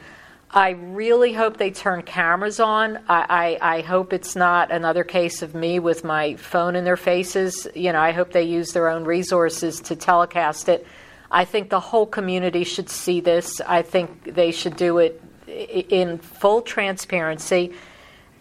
I 0.50 0.70
really 0.70 1.34
hope 1.34 1.58
they 1.58 1.70
turn 1.70 2.02
cameras 2.02 2.58
on. 2.58 2.96
I, 3.08 3.58
I, 3.60 3.76
I, 3.76 3.80
hope 3.82 4.14
it's 4.14 4.34
not 4.34 4.70
another 4.70 5.04
case 5.04 5.42
of 5.42 5.54
me 5.54 5.78
with 5.78 6.04
my 6.04 6.36
phone 6.36 6.74
in 6.74 6.84
their 6.84 6.96
faces. 6.96 7.66
You 7.74 7.92
know, 7.92 8.00
I 8.00 8.12
hope 8.12 8.32
they 8.32 8.44
use 8.44 8.72
their 8.72 8.88
own 8.88 9.04
resources 9.04 9.78
to 9.82 9.96
telecast 9.96 10.70
it. 10.70 10.86
I 11.30 11.44
think 11.44 11.68
the 11.68 11.80
whole 11.80 12.06
community 12.06 12.64
should 12.64 12.88
see 12.88 13.20
this. 13.20 13.60
I 13.60 13.82
think 13.82 14.34
they 14.34 14.50
should 14.50 14.76
do 14.76 14.98
it 14.98 15.22
in 15.48 16.18
full 16.18 16.62
transparency. 16.62 17.72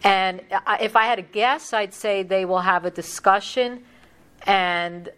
And 0.04 0.42
if 0.80 0.96
I 0.96 1.06
had 1.06 1.20
a 1.20 1.24
guess, 1.24 1.74
I'd 1.74 1.94
say 1.94 2.24
they 2.24 2.46
will 2.46 2.60
have 2.60 2.86
a 2.86 2.92
discussion 2.92 3.84
and 4.46 5.08
uh, 5.08 5.12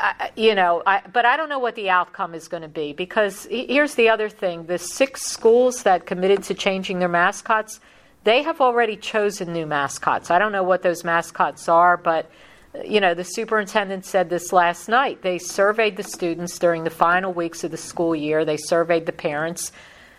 I, 0.00 0.30
you 0.36 0.54
know, 0.54 0.82
I, 0.86 1.02
but 1.12 1.24
I 1.24 1.36
don't 1.36 1.48
know 1.48 1.58
what 1.58 1.74
the 1.74 1.90
outcome 1.90 2.34
is 2.34 2.48
going 2.48 2.62
to 2.62 2.68
be 2.68 2.92
because 2.92 3.46
here's 3.50 3.94
the 3.94 4.08
other 4.08 4.28
thing: 4.28 4.66
the 4.66 4.78
six 4.78 5.22
schools 5.22 5.82
that 5.82 6.06
committed 6.06 6.42
to 6.44 6.54
changing 6.54 6.98
their 6.98 7.08
mascots, 7.08 7.80
they 8.24 8.42
have 8.42 8.60
already 8.60 8.96
chosen 8.96 9.52
new 9.52 9.66
mascots. 9.66 10.30
I 10.30 10.38
don't 10.38 10.52
know 10.52 10.62
what 10.62 10.82
those 10.82 11.04
mascots 11.04 11.68
are, 11.68 11.96
but 11.96 12.30
uh, 12.74 12.82
you 12.82 13.00
know, 13.00 13.14
the 13.14 13.24
superintendent 13.24 14.04
said 14.04 14.30
this 14.30 14.52
last 14.52 14.88
night. 14.88 15.22
They 15.22 15.38
surveyed 15.38 15.96
the 15.96 16.02
students 16.02 16.58
during 16.58 16.84
the 16.84 16.90
final 16.90 17.32
weeks 17.32 17.64
of 17.64 17.70
the 17.70 17.76
school 17.76 18.14
year. 18.14 18.44
They 18.44 18.56
surveyed 18.56 19.06
the 19.06 19.12
parents. 19.12 19.72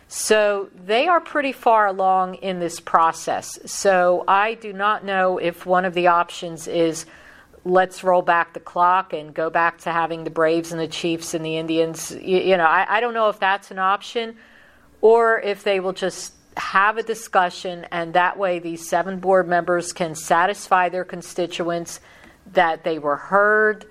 So 0.07 0.69
they 0.85 1.07
are 1.07 1.19
pretty 1.19 1.51
far 1.51 1.87
along 1.87 2.35
in 2.35 2.59
this 2.59 2.79
process. 2.79 3.59
So 3.65 4.23
I 4.27 4.53
do 4.53 4.71
not 4.71 5.03
know 5.03 5.37
if 5.37 5.65
one 5.65 5.85
of 5.85 5.93
the 5.93 6.07
options 6.07 6.67
is 6.67 7.05
let's 7.63 8.03
roll 8.03 8.21
back 8.21 8.53
the 8.53 8.59
clock 8.59 9.13
and 9.13 9.33
go 9.33 9.49
back 9.49 9.79
to 9.79 9.91
having 9.91 10.23
the 10.23 10.29
Braves 10.29 10.71
and 10.71 10.79
the 10.79 10.87
Chiefs 10.87 11.33
and 11.33 11.43
the 11.43 11.57
Indians. 11.57 12.11
You, 12.11 12.39
you 12.39 12.57
know, 12.57 12.65
I, 12.65 12.97
I 12.97 12.99
don't 12.99 13.15
know 13.15 13.29
if 13.29 13.39
that's 13.39 13.71
an 13.71 13.79
option 13.79 14.35
or 15.01 15.39
if 15.39 15.63
they 15.63 15.79
will 15.79 15.93
just 15.93 16.33
have 16.57 16.97
a 16.97 17.03
discussion 17.03 17.85
and 17.91 18.13
that 18.13 18.37
way 18.37 18.59
these 18.59 18.87
seven 18.87 19.19
board 19.19 19.47
members 19.47 19.91
can 19.91 20.15
satisfy 20.15 20.89
their 20.89 21.03
constituents 21.03 21.99
that 22.53 22.83
they 22.83 22.99
were 22.99 23.15
heard, 23.15 23.85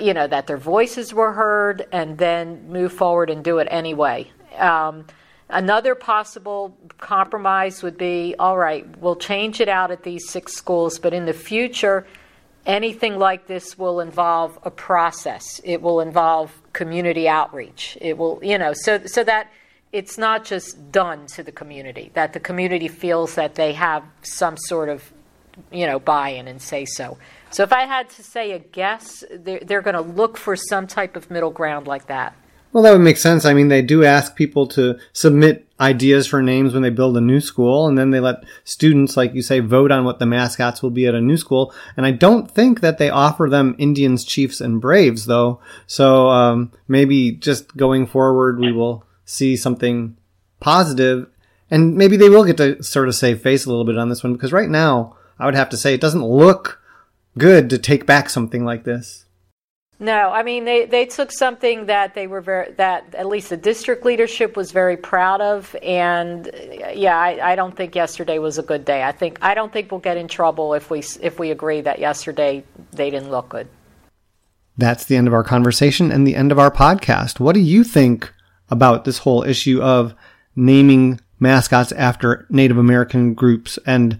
you 0.00 0.12
know, 0.12 0.26
that 0.26 0.46
their 0.46 0.56
voices 0.56 1.14
were 1.14 1.32
heard, 1.32 1.86
and 1.92 2.18
then 2.18 2.68
move 2.68 2.92
forward 2.92 3.30
and 3.30 3.44
do 3.44 3.58
it 3.58 3.68
anyway. 3.70 4.30
Um, 4.58 5.06
another 5.54 5.94
possible 5.94 6.76
compromise 6.98 7.82
would 7.82 7.96
be 7.96 8.34
all 8.38 8.58
right, 8.58 8.86
we'll 8.98 9.16
change 9.16 9.60
it 9.60 9.68
out 9.68 9.90
at 9.90 10.02
these 10.02 10.28
six 10.28 10.52
schools, 10.52 10.98
but 10.98 11.14
in 11.14 11.24
the 11.24 11.32
future, 11.32 12.06
anything 12.66 13.18
like 13.18 13.46
this 13.46 13.78
will 13.78 14.00
involve 14.00 14.58
a 14.64 14.70
process. 14.70 15.60
It 15.64 15.80
will 15.80 16.00
involve 16.00 16.52
community 16.72 17.28
outreach. 17.28 17.96
It 18.00 18.18
will, 18.18 18.40
you 18.42 18.58
know, 18.58 18.74
so 18.74 19.06
so 19.06 19.24
that 19.24 19.50
it's 19.92 20.18
not 20.18 20.44
just 20.44 20.90
done 20.90 21.26
to 21.28 21.42
the 21.42 21.52
community. 21.52 22.10
That 22.14 22.32
the 22.32 22.40
community 22.40 22.88
feels 22.88 23.36
that 23.36 23.54
they 23.54 23.72
have 23.74 24.02
some 24.22 24.56
sort 24.56 24.88
of, 24.88 25.12
you 25.70 25.86
know, 25.86 26.00
buy-in 26.00 26.48
and 26.48 26.60
say 26.60 26.84
so. 26.84 27.16
So 27.52 27.62
if 27.62 27.72
I 27.72 27.82
had 27.86 28.10
to 28.10 28.24
say 28.24 28.50
a 28.50 28.58
guess, 28.58 29.22
they're, 29.30 29.60
they're 29.60 29.82
going 29.82 29.94
to 29.94 30.00
look 30.00 30.36
for 30.36 30.56
some 30.56 30.88
type 30.88 31.14
of 31.14 31.30
middle 31.30 31.52
ground 31.52 31.86
like 31.86 32.08
that. 32.08 32.34
Well, 32.74 32.82
that 32.82 32.90
would 32.90 33.02
make 33.02 33.18
sense. 33.18 33.44
I 33.44 33.54
mean, 33.54 33.68
they 33.68 33.82
do 33.82 34.04
ask 34.04 34.34
people 34.34 34.66
to 34.68 34.98
submit 35.12 35.64
ideas 35.78 36.26
for 36.26 36.42
names 36.42 36.72
when 36.72 36.82
they 36.82 36.90
build 36.90 37.16
a 37.16 37.20
new 37.20 37.40
school, 37.40 37.86
and 37.86 37.96
then 37.96 38.10
they 38.10 38.18
let 38.18 38.42
students, 38.64 39.16
like 39.16 39.32
you 39.32 39.42
say, 39.42 39.60
vote 39.60 39.92
on 39.92 40.04
what 40.04 40.18
the 40.18 40.26
mascots 40.26 40.82
will 40.82 40.90
be 40.90 41.06
at 41.06 41.14
a 41.14 41.20
new 41.20 41.36
school. 41.36 41.72
And 41.96 42.04
I 42.04 42.10
don't 42.10 42.50
think 42.50 42.80
that 42.80 42.98
they 42.98 43.10
offer 43.10 43.48
them 43.48 43.76
Indians, 43.78 44.24
Chiefs, 44.24 44.60
and 44.60 44.80
Braves, 44.80 45.26
though. 45.26 45.60
So 45.86 46.26
um, 46.30 46.72
maybe 46.88 47.30
just 47.30 47.76
going 47.76 48.08
forward, 48.08 48.58
we 48.58 48.72
will 48.72 49.04
see 49.24 49.56
something 49.56 50.16
positive, 50.58 51.28
and 51.70 51.94
maybe 51.94 52.16
they 52.16 52.28
will 52.28 52.44
get 52.44 52.56
to 52.56 52.82
sort 52.82 53.06
of 53.06 53.14
save 53.14 53.40
face 53.40 53.66
a 53.66 53.68
little 53.68 53.84
bit 53.84 53.98
on 53.98 54.08
this 54.08 54.24
one 54.24 54.32
because 54.32 54.52
right 54.52 54.68
now, 54.68 55.16
I 55.38 55.46
would 55.46 55.54
have 55.54 55.70
to 55.70 55.76
say 55.76 55.94
it 55.94 56.00
doesn't 56.00 56.26
look 56.26 56.80
good 57.38 57.70
to 57.70 57.78
take 57.78 58.04
back 58.04 58.28
something 58.28 58.64
like 58.64 58.82
this. 58.82 59.23
No, 60.00 60.30
I 60.30 60.42
mean 60.42 60.64
they, 60.64 60.86
they 60.86 61.06
took 61.06 61.30
something 61.30 61.86
that 61.86 62.14
they 62.14 62.26
were 62.26 62.40
very 62.40 62.72
that 62.72 63.14
at 63.14 63.26
least 63.26 63.50
the 63.50 63.56
district 63.56 64.04
leadership 64.04 64.56
was 64.56 64.72
very 64.72 64.96
proud 64.96 65.40
of, 65.40 65.74
and 65.82 66.50
yeah, 66.94 67.16
I, 67.16 67.52
I 67.52 67.54
don't 67.54 67.76
think 67.76 67.94
yesterday 67.94 68.38
was 68.38 68.58
a 68.58 68.62
good 68.62 68.84
day. 68.84 69.04
I 69.04 69.12
think 69.12 69.38
I 69.40 69.54
don't 69.54 69.72
think 69.72 69.90
we'll 69.92 70.00
get 70.00 70.16
in 70.16 70.26
trouble 70.26 70.74
if 70.74 70.90
we 70.90 70.98
if 71.20 71.38
we 71.38 71.52
agree 71.52 71.80
that 71.82 72.00
yesterday 72.00 72.64
they 72.92 73.10
didn't 73.10 73.30
look 73.30 73.48
good. 73.50 73.68
That's 74.76 75.04
the 75.04 75.16
end 75.16 75.28
of 75.28 75.34
our 75.34 75.44
conversation 75.44 76.10
and 76.10 76.26
the 76.26 76.34
end 76.34 76.50
of 76.50 76.58
our 76.58 76.70
podcast. 76.70 77.38
What 77.38 77.54
do 77.54 77.60
you 77.60 77.84
think 77.84 78.32
about 78.70 79.04
this 79.04 79.18
whole 79.18 79.44
issue 79.44 79.80
of 79.80 80.14
naming 80.56 81.20
mascots 81.38 81.92
after 81.92 82.46
Native 82.50 82.78
American 82.78 83.34
groups 83.34 83.78
and 83.86 84.18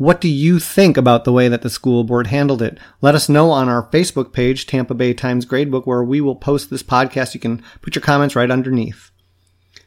what 0.00 0.18
do 0.18 0.30
you 0.30 0.58
think 0.58 0.96
about 0.96 1.24
the 1.24 1.32
way 1.32 1.46
that 1.48 1.60
the 1.60 1.68
school 1.68 2.04
board 2.04 2.28
handled 2.28 2.62
it? 2.62 2.78
Let 3.02 3.14
us 3.14 3.28
know 3.28 3.50
on 3.50 3.68
our 3.68 3.86
Facebook 3.90 4.32
page, 4.32 4.66
Tampa 4.66 4.94
Bay 4.94 5.12
Times 5.12 5.44
Gradebook, 5.44 5.86
where 5.86 6.02
we 6.02 6.22
will 6.22 6.36
post 6.36 6.70
this 6.70 6.82
podcast. 6.82 7.34
You 7.34 7.40
can 7.40 7.62
put 7.82 7.94
your 7.94 8.00
comments 8.00 8.34
right 8.34 8.50
underneath. 8.50 9.10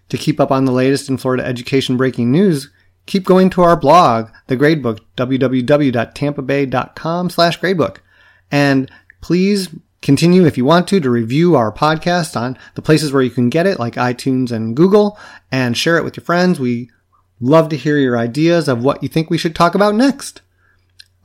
To 0.09 0.17
keep 0.17 0.39
up 0.39 0.51
on 0.51 0.65
the 0.65 0.71
latest 0.71 1.09
in 1.09 1.17
Florida 1.17 1.43
education 1.43 1.97
breaking 1.97 2.31
news, 2.31 2.69
keep 3.07 3.23
going 3.23 3.49
to 3.49 3.63
our 3.63 3.75
blog, 3.75 4.29
The 4.45 4.55
Gradebook, 4.55 4.99
www.tampabay.com 5.17 7.29
slash 7.31 7.59
gradebook. 7.59 7.97
And 8.51 8.91
please 9.19 9.69
continue, 10.03 10.45
if 10.45 10.59
you 10.59 10.65
want 10.65 10.87
to, 10.89 10.99
to 10.99 11.09
review 11.09 11.55
our 11.55 11.71
podcast 11.71 12.39
on 12.39 12.55
the 12.75 12.83
places 12.83 13.11
where 13.11 13.23
you 13.23 13.31
can 13.31 13.49
get 13.49 13.65
it, 13.65 13.79
like 13.79 13.95
iTunes 13.95 14.51
and 14.51 14.77
Google, 14.77 15.17
and 15.51 15.75
share 15.75 15.97
it 15.97 16.03
with 16.03 16.17
your 16.17 16.23
friends. 16.23 16.59
We 16.59 16.91
Love 17.39 17.69
to 17.69 17.77
hear 17.77 17.97
your 17.97 18.17
ideas 18.17 18.67
of 18.67 18.83
what 18.83 19.03
you 19.03 19.09
think 19.09 19.29
we 19.29 19.37
should 19.37 19.55
talk 19.55 19.75
about 19.75 19.95
next. 19.95 20.41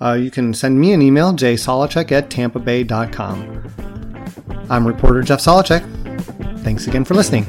Uh, 0.01 0.13
you 0.13 0.31
can 0.31 0.55
send 0.55 0.81
me 0.81 0.93
an 0.93 1.03
email, 1.03 1.33
jsolochek 1.33 2.13
at 2.13 2.31
tampabay.com. 2.31 3.73
I'm 4.71 4.87
reporter 4.87 5.23
Jeff 5.23 5.41
Solochek. 5.41 5.83
Thanks 6.63 6.87
again 6.87 7.05
for 7.05 7.15
listening. 7.15 7.45